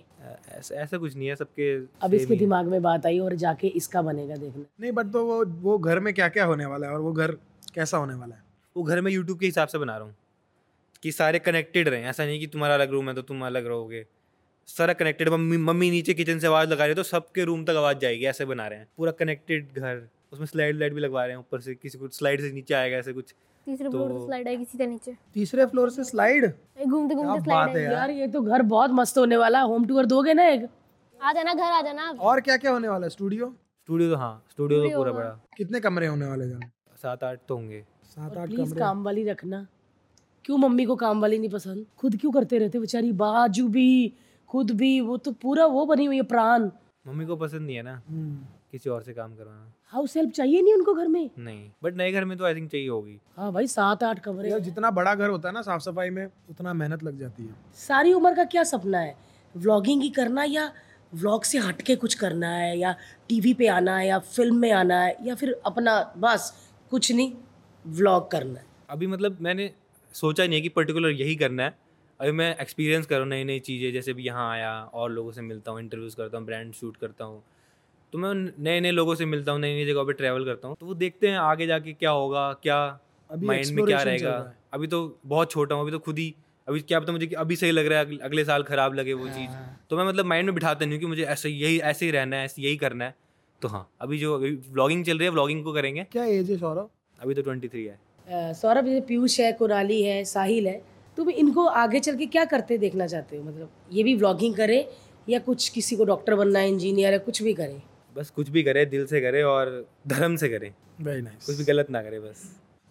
[0.50, 4.02] ऐसा ऐसा कुछ नहीं है सबके अब इसके दिमाग में बात आई और जाके इसका
[4.02, 7.02] बनेगा देखना। नहीं बट तो वो वो घर में क्या क्या होने वाला है और
[7.02, 7.32] वो घर
[7.76, 8.44] कैसा होने वाला है?
[8.76, 10.16] वो घर में यूट्यूब के हिसाब से बना रहा हूँ
[11.04, 14.06] कि सारे कनेक्टेड रहें। ऐसा नहीं कि तुम्हारा अलग रूम है तो तुम अलग रहोगे।
[14.68, 17.76] सारा कनेक्टेड मम्मी मम्मी नीचे किचन से आवाज़ लगा रही है तो सबके रूम तक
[17.78, 21.32] आवाज़ जाएगी ऐसे बना रहे हैं। पूरा कनेक्टेड घर। उसमें स्लाइड लाइट भी लगवा रहे
[21.32, 23.34] हैं ऊपर से किसी को स्लाइड से नीचे आएगा ऐसे कुछ।
[23.66, 26.54] तीसरे तो- फ्लोर से स्लाइड आएगी सीधे नीचे। तीसरे फ्लोर से स्लाइड
[26.88, 30.34] घूमते घूमते स्लाइड है यार ये तो घर बहुत मस्त होने वाला होम टूर दोगे
[30.34, 30.70] ना एक?
[31.22, 33.10] आ जाना घर आ जाना। और क्या क्या होने वाला है?
[33.10, 37.40] स्टूडियो स्टूडियो तो हाँ स्टूडियो तो पूरा बड़ा। कितने कमरे होने वाले में सात आठ
[37.48, 39.68] तो होंगे। सात आठ प्लीज़ कमरे। काम वाली रखना।
[40.46, 41.86] क्यों मम्मी को काम वाली नहीं पसंद?
[41.98, 43.12] खुद क्यों करते रहते बेचारी?
[43.12, 44.14] बाजू भी
[44.48, 46.70] खुद भी वो तो पूरा वो बनी हुई है प्राण।
[47.08, 48.02] मम्मी को पसंद नहीं है ना?
[48.10, 51.30] हम्म। किसी और से काम करवाना। हाउस हेल्प चाहिए नहीं उनको घर में?
[51.40, 54.50] नहीं बट नए घर में तो आई थिंक चाहिए होगी। हाँ भाई सात आठ कमरे
[54.50, 57.56] यार जितना बड़ा घर होता है ना साफ़ सफ़ाई में उतना मेहनत लग जाती है।
[57.78, 59.16] सारी उम्र का क्या सपना है?
[59.56, 60.72] व्लॉगिंग ही करना या
[61.14, 62.96] व्लॉग से हटके कुछ करना है या
[63.30, 66.52] टीवी पे आना है या फ़िल्म में आना है या फिर अपना बस
[66.92, 67.32] कुछ नहीं
[67.86, 69.70] व्लॉग करना है। अभी मतलब मैंने
[70.16, 71.78] सोचा नहीं है कि पर्टिकुलर यही करना है।
[72.20, 75.72] अभी मैं एक्सपीरियंस करूँ नई नई चीज़ें जैसे भी यहाँ आया और लोगों से मिलता
[75.72, 77.44] हूँ इंटरव्यूज़ करता हूँ ब्रांड शूट करता हूँ।
[78.14, 80.76] तो मैं नए नए लोगों से मिलता हूँ नई नई जगहों पर ट्रैवल करता हूँ
[80.80, 82.78] तो वो देखते हैं आगे जाके क्या होगा क्या
[83.30, 86.34] माइंड में क्या रहेगा। अभी तो बहुत छोटा हूँ अभी तो खुद ही
[86.68, 89.28] अभी क्या पता मुझे कि अभी सही लग रहा है अगले- साल खराब लगे वो
[89.28, 89.52] चीज़।
[89.90, 92.36] तो मैं मतलब माइंड में बिठाता नहीं हूँ कि मुझे ऐसे यही ऐसे ही रहना
[92.36, 93.16] है ऐसे यही करना है।
[93.62, 96.58] तो हाँ अभी जो अभी व्लॉगिंग चल रही है व्लॉगिंग को करेंगे। क्या एज है
[96.58, 96.90] सौरभ?
[97.20, 100.82] अभी तो ट्वेंटी थ्री है सौरभ जैसे पीयूष है कुराली है साहिल है
[101.18, 103.44] तुम इनको आगे चल के क्या करते देखना चाहते हो?
[103.44, 104.88] मतलब ये भी व्लॉगिंग करे
[105.30, 107.82] या कुछ किसी को डॉक्टर बनना है इंजीनियर है कुछ भी करे?
[108.16, 109.70] बस कुछ भी करे दिल से करे और
[110.08, 112.44] धर्म से करे। वेरी नाइस कुछ भी गलत ना करे बस।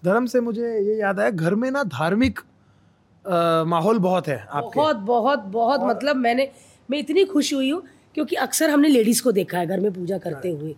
[0.03, 2.41] धर्म से मुझे ये याद आया घर में ना धार्मिक
[3.69, 6.51] माहौल बहुत है आपके। बहुत बहुत बहुत मतलब मैंने
[6.89, 7.83] मैं इतनी खुश हुई हूँ
[8.15, 10.75] क्योंकि अक्सर हमने लेडीज़ को देखा है घर में पूजा करते हुए।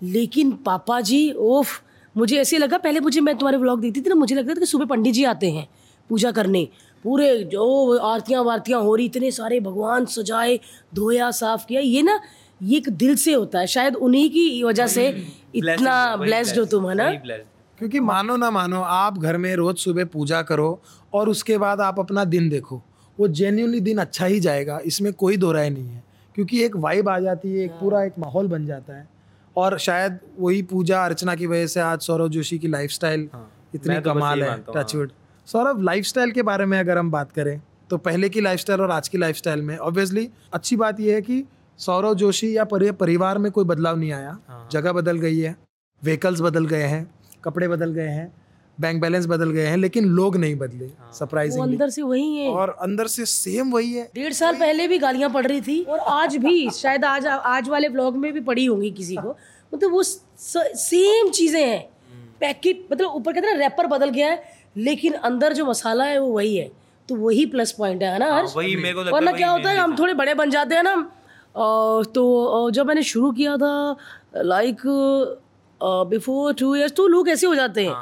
[0.00, 1.80] लेकिन पापा जी ओफ
[2.14, 4.66] मुझे ऐसे लगा पहले मुझे मैं तुम्हारे व्लॉग देखती थी ना मुझे लगता था कि
[4.66, 5.68] सुबह पंडित जी आते हैं
[6.10, 6.68] पूजा करने।
[7.04, 10.58] पूरे जो आरतियाँ वारतियाँ हो रही इतने सारे भगवान सजाए
[10.94, 12.20] धोया साफ़ किया ये ना
[12.60, 15.06] ये एक दिल से होता है। शायद उन्हीं की वजह से
[15.54, 17.10] इतना ब्लेस्ड हो तुम है ना?
[17.78, 20.68] क्योंकि मानो ना मानो आप घर में रोज सुबह पूजा करो
[21.14, 22.82] और उसके बाद आप अपना दिन देखो।
[23.18, 26.02] वो जेन्यूनली दिन अच्छा ही जाएगा। इसमें कोई दो राय नहीं है।
[26.34, 29.08] क्योंकि एक वाइब आ जाती है एक पूरा एक माहौल बन जाता है।
[29.56, 33.94] और शायद वही पूजा अर्चना की वजह से आज सौरभ जोशी की लाइफस्टाइल हाँ, इतनी
[33.94, 35.10] तो कमाल है टचवुड
[35.48, 39.08] सौरभ लाइफस्टाइल के बारे में अगर हम बात करें तो पहले की लाइफस्टाइल और आज
[39.08, 41.44] की लाइफस्टाइल में ऑब्वियसली अच्छी बात यह है कि
[41.78, 44.38] सौरव जोशी या परि, परिवार में कोई बदलाव नहीं आया।
[44.72, 45.56] जगह बदल गई है
[46.02, 47.06] व्हीकल्स बदल गए हैं
[47.44, 48.32] कपड़े बदल गए हैं
[48.78, 52.48] बैंक बैलेंस बदल गए हैं लेकिन लोग नहीं बदले वो सरप्राइजिंगली अंदर से वही है।
[52.50, 55.98] और अंदर से सेम वही है। डेढ़ साल पहले भी गालियाँ पड़ रही थी और
[56.14, 59.36] आज भी शायद आज आज वाले ब्लॉग में भी पड़ी होंगी किसी को।
[59.72, 61.80] मतलब वो सेम चीज़ें हैं।
[62.40, 64.42] पैकेट मतलब ऊपर कहते हैं रैपर बदल गया है
[64.78, 66.70] लेकिन अंदर जो मसाला है वो वही है।
[67.08, 68.52] तो वही प्लस पॉइंट है ना हर्ष?
[68.56, 71.04] वही मेरे को वरना क्या होता है हम थोड़े बड़े बन जाते हैं ना अ,
[72.14, 73.96] तो जब मैंने शुरू किया था
[74.36, 74.80] लाइक
[76.10, 77.94] बिफोर टू इयर्स तो लोग ऐसे हो जाते हैं।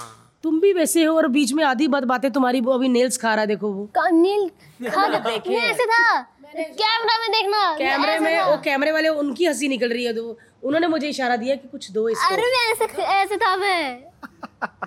[0.45, 3.35] तुम भी वैसे हो और बीच में आधी बात बातें तुम्हारी वो अभी नेल्स खा
[3.35, 4.49] रहा है देखो वो। नील
[4.91, 6.21] खा मैं ऐसे था?
[6.57, 10.87] कैमरा में देखना। कैमरे में वो कैमरे वाले उनकी हँसी निकल रही है तो उन्होंने
[10.89, 14.03] मुझे इशारा दिया कि कुछ दो इसको। अरे मैं ऐसे ऐसे था मैं।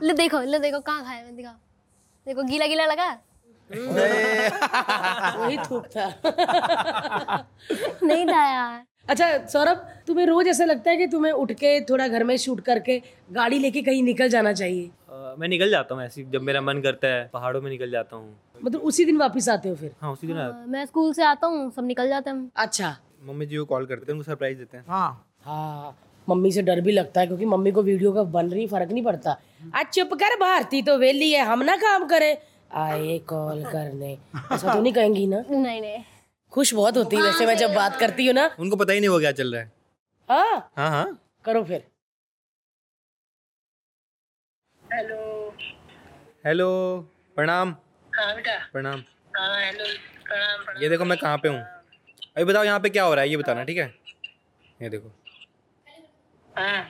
[0.04, 1.56] ले देखो ले देखो कहाँ खाया मैं दिखा।
[2.28, 3.10] देखो गीला गीला लगा।
[3.72, 6.06] वही थूक था।
[8.04, 12.08] नहीं था यार। अच्छा सौरभ तुम्हें रोज ऐसा लगता है कि तुम्हें उठ के थोड़ा
[12.08, 13.02] घर में शूट करके
[13.32, 14.90] गाड़ी लेके कहीं निकल जाना चाहिए?
[15.10, 18.16] अ, मैं निकल जाता हूँ ऐसे जब मेरा मन करता है पहाड़ों में निकल जाता
[18.16, 19.92] हूँ। मतलब उसी दिन वापस आते हो फिर?
[20.02, 23.46] हाँ उसी दिन आ- मैं स्कूल से आता हूँ सब निकल जाते हैं। अच्छा। मम्मी
[23.46, 25.96] जी को कॉल करते हैं उनको सरप्राइज़ देते हैं। हाँ। हाँ
[26.30, 29.04] मम्मी से डर भी लगता है क्योंकि मम्मी को वीडियो का बन रही फ़र्क नहीं
[29.04, 29.38] पड़ता।
[29.76, 32.38] आज चुप कर भारती तो वेली है हम ना काम करे।
[32.72, 34.14] आए कॉल करने।
[34.54, 35.44] ऐसा तो नहीं कहेंगी ना?
[35.50, 36.04] नहीं नहीं।
[36.54, 39.10] खुश बहुत होती है वैसे मैं जब बात करती हूँ ना। उनको पता ही नहीं
[39.10, 39.72] हो क्या चल रहा है।
[40.30, 40.72] हाँ?
[40.78, 41.84] हाँ हाँ। करो फिर।
[46.44, 46.72] हेलो।
[47.38, 47.76] प्रणाम।
[48.14, 49.04] हाँ बेटा। प्रणाम।
[49.38, 49.86] हाँ हेलो
[50.24, 51.60] प्रणाम प्रणाम। ये देखो मैं कहाँ पे हूँ।
[52.38, 53.94] अभी बताओ यहाँ पे क्या हो रहा है ये बताना ठीक है?
[54.82, 55.12] ये देखो।
[56.50, 56.88] हाँ।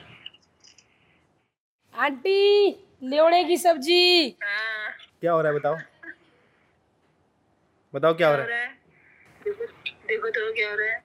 [1.94, 2.68] आंटी
[3.02, 4.87] लेवड़े की सब्ज़ी। हाँ।
[5.22, 5.76] क्या हो रहा है बताओ।
[7.94, 8.66] बताओ क्या हो रहा है।
[9.44, 9.64] देखो
[10.08, 11.04] देखो तो क्या हो रहा है।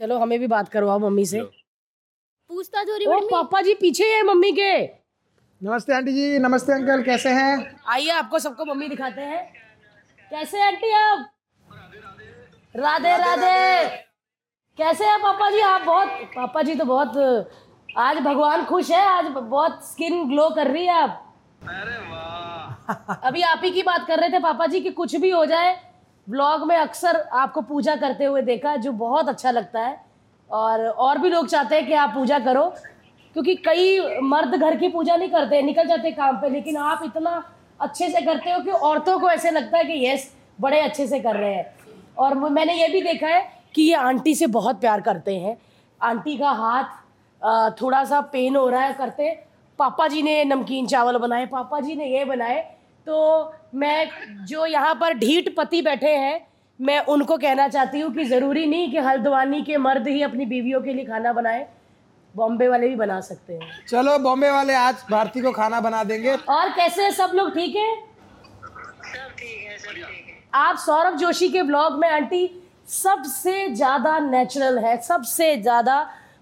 [0.00, 4.22] चलो हमें भी बात करवाओ मम्मी से। पूछताछ हो रही ओ पापा जी पीछे है
[4.22, 4.72] मम्मी के।
[5.60, 7.80] नमस्ते आंटी जी नमस्ते अंकल कैसे हैं?
[7.88, 9.44] आइए आपको सबको मम्मी दिखाते हैं।
[10.30, 11.30] कैसे हैं आंटी आप?
[12.74, 13.96] राधे राधे।
[14.78, 15.82] कैसे हैं पापा जी आप?
[15.82, 17.16] बहुत पापा जी तो बहुत
[17.98, 21.20] आज भगवान खुश है आज बहुत स्किन ग्लो कर रही है आप।
[22.88, 25.76] अभी आप ही की बात कर रहे थे पापा जी कि कुछ भी हो जाए
[26.26, 29.98] व्लॉग में अक्सर आपको पूजा करते हुए देखा जो बहुत अच्छा लगता है।
[30.50, 32.64] और और भी लोग चाहते हैं कि आप पूजा करो,
[33.36, 37.42] क्योंकि कई मर्द घर की पूजा नहीं करते, निकल जाते काम पे, लेकिन आप इतना
[37.80, 41.20] अच्छे से करते हो कि औरतों को ऐसे लगता है कि यस बड़े अच्छे से
[41.20, 41.74] कर रहे हैं।
[42.18, 43.42] और मैंने ये भी देखा है
[43.74, 45.56] कि ये आंटी से बहुत प्यार करते हैं।
[46.00, 49.28] आंटी का हाथ थोड़ा सा पेन हो रहा है करते
[49.78, 52.60] पापा जी ने नमकीन चावल बनाए पापा जी ने ये बनाए।
[53.06, 54.10] तो मैं
[54.46, 56.46] जो यहाँ पर ढीठ पति बैठे हैं
[56.80, 60.80] मैं उनको कहना चाहती हूँ कि ज़रूरी नहीं कि हल्द्वानी के मर्द ही अपनी बीवियों
[60.82, 61.66] के लिए खाना बनाए
[62.34, 66.34] बॉम्बे वाले भी बना सकते हैं। चलो बॉम्बे वाले आज भारती को खाना बना देंगे।
[66.34, 67.92] और कैसे हैं सब लोग ठीक है?
[70.54, 72.48] आप सौरभ जोशी के ब्लॉग में आंटी
[72.88, 75.96] सबसे ज़्यादा नेचुरल है सबसे ज़्यादा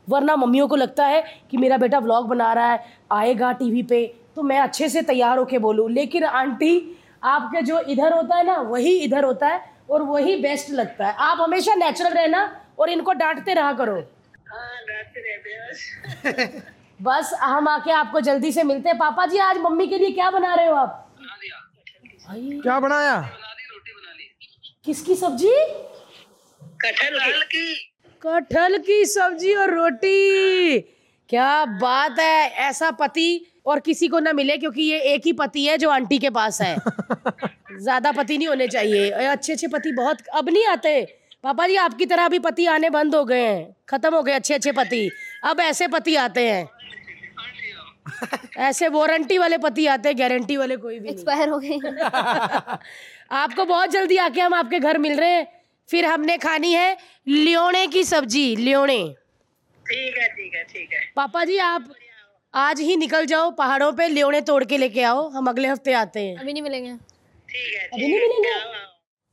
[0.08, 4.14] वरना मम्मियों को लगता है कि मेरा बेटा व्लॉग बना रहा है आएगा टीवी पे।
[4.36, 8.56] तो मैं अच्छे से तैयार होके बोलूँ। लेकिन आंटी आपके जो इधर होता है ना
[8.56, 13.12] वही इधर होता है और वही बेस्ट लगता है। आप हमेशा नेचुरल रहना और इनको
[13.12, 14.76] डांटते रहा करो। हाँ
[15.16, 16.62] हैं बस।
[17.02, 20.30] बस हम आके आपको जल्दी से मिलते हैं। पापा जी आज मम्मी के लिए क्या
[20.30, 20.98] बना रहे हो आप?
[22.30, 23.30] क्या बनाया?
[24.84, 25.54] किसकी सब्ज़ी?
[26.84, 27.91] कटहल की।
[28.22, 30.78] कटहल की सब्ज़ी और रोटी।
[31.30, 35.64] क्या बात है ऐसा पति और किसी को ना मिले क्योंकि ये एक ही पति
[35.64, 36.76] है जो आंटी के पास है।
[37.80, 41.00] ज़्यादा पति नहीं होने चाहिए। अच्छे अच्छे पति बहुत अब नहीं आते।
[41.44, 44.54] पापा जी आपकी तरह अभी पति आने बंद हो गए हैं। खत्म हो गए अच्छे
[44.54, 45.08] अच्छे पति।
[45.44, 46.68] अब ऐसे पति आते हैं।
[48.58, 51.78] ऐसे वारंटी वाले पति आते हैं गारंटी वाले कोई भी एक्सपायर हो गए
[53.32, 55.61] आपको बहुत जल्दी आके हम आपके घर मिल रहे हैं।
[55.92, 56.96] फिर हमने खानी है
[57.28, 58.98] लियोने की सब्ज़ी लियोने।
[59.84, 61.92] ठीक है ठीक है ठीक है। पापा जी आप
[62.54, 66.20] आज ही निकल जाओ पहाड़ों पे लियोने तोड़ के लेके आओ हम अगले हफ़्ते आते
[66.20, 66.92] हैं। अभी नहीं मिलेंगे।
[67.48, 68.54] ठीक है अभी नहीं मिलेंगे?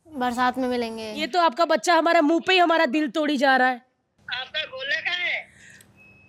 [0.08, 3.56] बरसात में मिलेंगे। ये तो आपका बच्चा हमारा मुँह पे ही हमारा दिल तोड़ी जा
[3.58, 3.82] रहा है।
[4.28, 5.48] आपका गोला कहाँ है?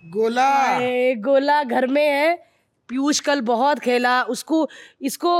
[0.05, 0.79] गोला।
[1.21, 2.50] गोला घर में है।
[2.91, 4.57] पीयूष कल बहुत खेला उसको
[5.01, 5.35] इसको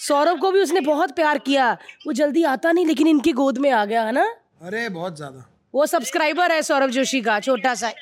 [0.00, 1.72] सौरभ को भी उसने बहुत प्यार किया।
[2.06, 4.24] वो जल्दी आता नहीं लेकिन इनकी गोद में आ गया है ना?
[4.62, 5.44] अरे बहुत ज़्यादा।
[5.74, 7.92] वो सब्सक्राइबर है सौरभ जोशी का छोटा सा।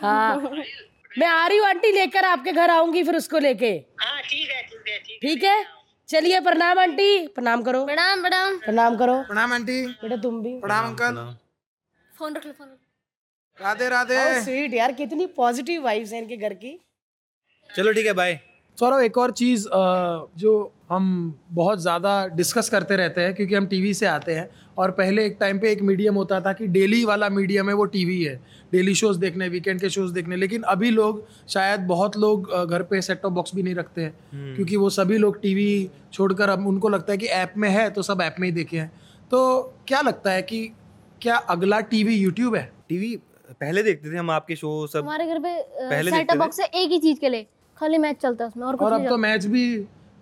[0.00, 0.36] हाँ।
[1.10, 3.70] मैं आ रही हूँ आंटी लेकर आपके घर आऊँगी फिर उसको लेके।
[4.00, 5.64] हाँ ठीक है ठीक है ठीक ठीक है?
[6.08, 10.86] चलिए प्रणाम आंटी। प्रणाम करो। प्रणाम प्रणाम। प्रणाम करो। प्रणाम आंटी। बेटा तुम भी। प्रणाम
[10.86, 11.20] अंकल।
[12.12, 12.68] फ़ोन रख लो फ़ोन
[13.58, 16.78] राधे राधे। स्वीट यार कितनी पॉजिटिव वाइब्स हैं इनके घर की।
[17.76, 18.38] चलो ठीक है बाय
[18.78, 19.66] सौरभ एक और चीज़
[20.38, 20.52] जो
[20.90, 21.04] हम
[21.50, 24.48] बहुत ज़्यादा डिस्कस करते रहते हैं क्योंकि हम टीवी से आते हैं
[24.78, 27.84] और पहले एक टाइम पे एक मीडियम होता था कि डेली वाला मीडियम है वो
[27.86, 28.34] टीवी है.
[28.72, 30.36] डेली शोज़ देखने वीकेंड के शोज़ देखने.
[30.36, 34.54] लेकिन अभी लोग शायद बहुत लोग घर पे सेट टॉप बॉक्स भी नहीं रखते हैं
[34.56, 38.02] क्योंकि वो सभी लोग टीवी छोड़कर अब उनको लगता है कि ऐप में है तो
[38.02, 38.90] सब ऐप में ही देखे हैं.
[39.30, 40.66] तो क्या लगता है कि
[41.22, 42.70] क्या अगला टीवी यूट्यूब है?
[42.88, 43.16] टीवी
[43.50, 46.66] पहले देखते थे हम आपके शो सब हमारे घर पे पहले सेट टॉप बॉक्स है
[46.66, 47.46] एक ही चीज़ के लिए।
[47.82, 49.64] खाली मैच चलता है उसमें और कुछ और अब तो मैच भी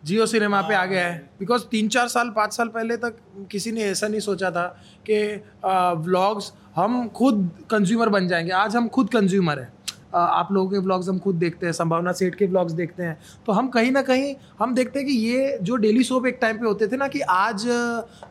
[0.03, 3.17] जियो सिनेमा पे आ गया है। बिकॉज़ तीन चार साल पाँच साल पहले तक
[3.51, 4.65] किसी ने ऐसा नहीं सोचा था
[5.07, 5.19] कि
[6.05, 9.73] व्लॉग्स हम खुद कंज्यूमर बन जाएँगे। आज हम खुद कंज्यूमर हैं।
[10.15, 13.53] आप लोगों के व्लॉग्स हम खुद देखते हैं संभावना सेठ के व्लॉग्स देखते हैं। तो
[13.53, 16.67] हम कहीं ना कहीं हम देखते हैं कि ये जो डेली सोप एक टाइम पे
[16.67, 17.65] होते थे ना कि आज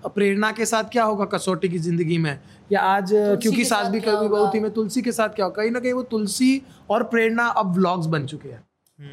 [0.06, 2.40] प्रेरणा के साथ क्या होगा कसौटी की ज़िंदगी में?
[2.72, 5.62] या आज क्योंकि सास भी कभी बहुत ही में तुलसी के साथ क्या होगा?
[5.62, 8.64] कहीं ना कहीं वो तुलसी और प्रेरणा अब व्लॉग्स बन चुके हैं।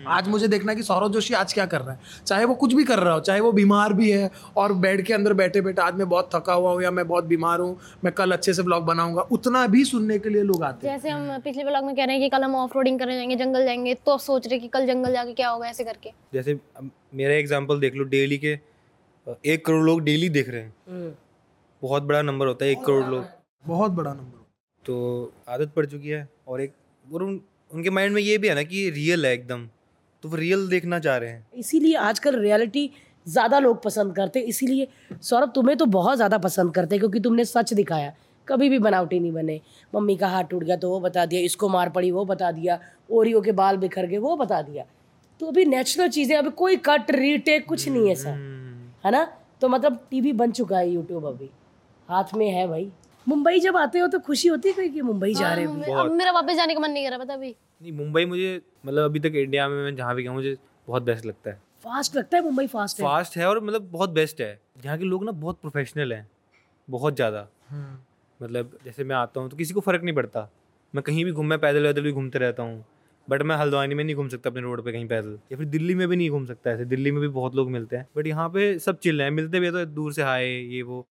[0.06, 2.72] आज मुझे देखना है कि सौरभ जोशी आज क्या कर रहा है। चाहे वो कुछ
[2.74, 5.82] भी कर रहा हो चाहे वो बीमार भी है और बेड के अंदर बैठे बैठे
[5.82, 8.62] आज मैं बहुत थका हुआ हूँ या मैं बहुत बीमार हूँ मैं कल अच्छे से
[8.62, 11.94] ब्लॉग बनाऊँगा उतना भी सुनने के लिए लोग आते हैं। जैसे हम पिछले ब्लॉग में
[11.96, 14.58] कह रहे हैं कि कल हम ऑफ़ रोडिंग करने जाएँगे जंगल जाएँगे तो सोच रहे
[14.58, 16.58] कि कल जंगल जाके क्या होगा ऐसे करके। जैसे
[17.14, 18.58] मेरा एग्ज़ाम्पल देख लो डेली के
[19.46, 21.12] एक करोड़ लोग डेली देख रहे हैं। हम्म।
[21.82, 23.24] बहुत बड़ा नंबर होता है एक करोड़ लोग।
[23.64, 24.44] बहुत बड़ा नंबर
[24.86, 26.72] तो आदत पड़ चुकी है और एक
[27.06, 29.68] और उन, उनके माइंड में ये भी है ना कि रियल है एकदम।
[30.26, 32.90] तो वो रियल देखना चाह रहे हैं। इसीलिए आजकल रियलिटी
[33.26, 34.86] ज़्यादा लोग पसंद करते हैं। इसीलिए
[35.22, 38.12] सौरभ तुम्हें तो बहुत ज़्यादा पसंद करते हैं क्योंकि तुमने सच दिखाया।
[38.48, 39.60] कभी भी बनावटी नहीं बने।
[39.92, 42.78] मम्मी का हाथ टूट गया तो वो बता दिया इसको मार पड़ी वो बता दिया
[43.10, 44.84] ओरियो के बाल बिखर गए वो बता दिया।
[45.40, 48.38] तो अभी नेचुरल चीज़ें अभी कोई कट रीटेक कुछ नहीं है सर।
[49.04, 49.24] है ना?
[49.60, 51.50] तो मतलब टीवी बन चुका है यूट्यूब अभी।
[52.08, 52.90] हाथ में है भाई।
[53.26, 56.32] मुंबई जब आते हो तो खुशी होती है कि मुंबई जा रहे हो अब मेरा
[56.32, 59.32] वापस जाने का मन नहीं कर रहा पता अभी। नहीं मुंबई मुझे मतलब अभी तक
[59.36, 60.56] इंडिया में मैं जहाँ भी गया मुझे
[60.88, 64.10] बहुत बेस्ट लगता है। फास्ट लगता है मुंबई फास्ट फास्ट है है और मतलब बहुत
[64.10, 66.26] बेस्ट है। यहाँ के लोग ना बहुत प्रोफेशनल हैं
[66.88, 67.46] बहुत ज़्यादा।
[68.40, 70.48] मतलब जैसे मैं आता हूँ तो किसी को फ़र्क नहीं पड़ता।
[70.94, 72.84] मैं कहीं भी घूम मैं पैदल वैदल भी घूमते रहता हूँ।
[73.28, 75.94] बट मैं हल्द्वानी में नहीं घूम सकता अपने रोड पे कहीं पैदल। या फिर दिल्ली
[75.94, 78.48] में भी नहीं घूम सकता ऐसे। दिल्ली में भी बहुत लोग मिलते हैं। बट यहाँ
[78.48, 81.06] पे सब चिल हैं। मिलते भी तो दूर से हाय ये वो।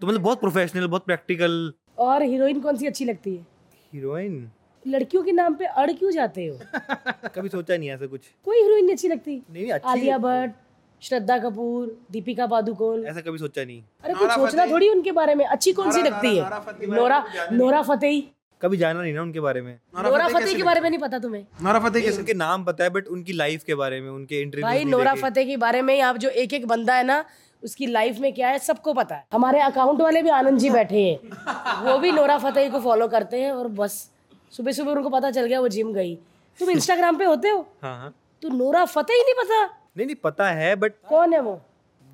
[0.00, 3.46] तो मतलब बहुत प्रोफेशनल बहुत प्रैक्टिकल और हीरोइन कौन सी अच्छी लगती है?
[3.92, 4.50] हीरोइन
[4.86, 6.58] लड़कियों के नाम पे अड़ क्यों जाते हो?
[7.34, 9.42] कभी सोचा नहीं ऐसा कुछ। कोई हीरोइन अच्छी लगती?
[9.50, 10.54] नहीं नहीं अच्छी आलिया भट्ट
[11.02, 15.44] श्रद्धा कपूर दीपिका पादुकोण। ऐसा कभी सोचा नहीं। अरे कुछ सोचना थोड़ी उनके बारे में।
[15.46, 16.50] अच्छी कौन सी लगती है?
[16.88, 18.28] Nora Nora Fatehi?
[18.62, 21.46] कभी जाना नहीं ना उनके बारे में। नोरा फतेही के बारे में नहीं पता तुम्हें?
[21.62, 24.66] नोरा फतेह के उनके नाम पता है बट उनकी लाइफ के बारे में उनके इंटरव्यू
[24.66, 27.24] भाई नोरा फतेह के बारे में आप जो एक एक बंदा है ना
[27.62, 31.02] उसकी लाइफ में क्या है सबको पता है। हमारे अकाउंट वाले भी आनंद जी बैठे
[31.02, 34.10] हैं। वो भी नोरा फतेही को फॉलो करते हैं और बस।
[34.52, 36.14] सुबह सुबह उनको पता चल गया वो जिम गई।
[36.58, 37.60] तुम इंस्टाग्राम पे होते हो?
[37.82, 39.64] हाँ हाँ। तो नोरा फतेही नहीं पता।
[39.96, 41.60] नहीं नहीं पता है बट कौन है वो?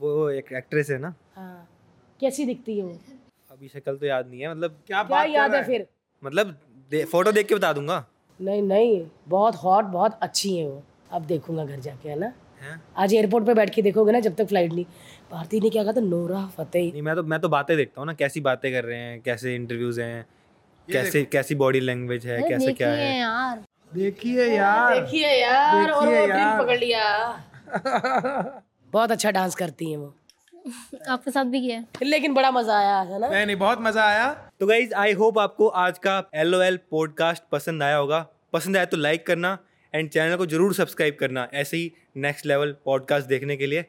[0.01, 1.69] वो एक एक्ट्रेस है ना। हाँ
[2.21, 2.99] कैसी दिखती है वो?
[3.51, 5.87] अभी शक्ल तो याद नहीं है मतलब क्या क्या याद है फिर?
[6.23, 6.57] मतलब
[6.91, 8.05] दे, फ़ोटो देख के बता दूँगा।
[8.41, 12.33] नहीं नहीं बहुत हॉट बहुत अच्छी है वो। अब देखूँगा घर जाके है ना?
[12.63, 12.81] हैं?
[12.97, 14.85] आज एयरपोर्ट पे बैठ के देखोगे ना जब तक फ़्लाइट नहीं।
[15.33, 16.01] भारती ने क्या कहा था?
[16.01, 16.91] Nora Fatehi.
[16.93, 19.55] नहीं मैं तो मैं तो बातें देखता हूँ ना कैसी बातें कर रहे हैं कैसे
[19.55, 20.25] इंटरव्यूज़ हैं
[20.89, 23.63] कैसे कैसी बॉडी लैंग्वेज है कैसे क्या है यार।
[23.93, 27.05] देखिए यार। देखिए यार और देखिए वो। ड्रिल पकड़ लिया।
[28.93, 30.15] बहुत अच्छा डांस करती है वो।
[31.11, 33.29] आपके साथ भी किया लेकिन बड़ा मज़ा आया है ना?
[33.29, 34.29] नहीं नहीं बहुत मज़ा आया।
[34.61, 38.77] तो गाइज़ आई होप आपको आज का एल ओ एल पॉडकास्ट पसंद आया होगा। पसंद
[38.77, 39.59] आया तो लाइक करना
[39.95, 43.81] एंड चैनल को ज़रूर सब्सक्राइब करना ऐसे ही नेक्स्ट लेवल पॉडकास्ट देखने के लिए।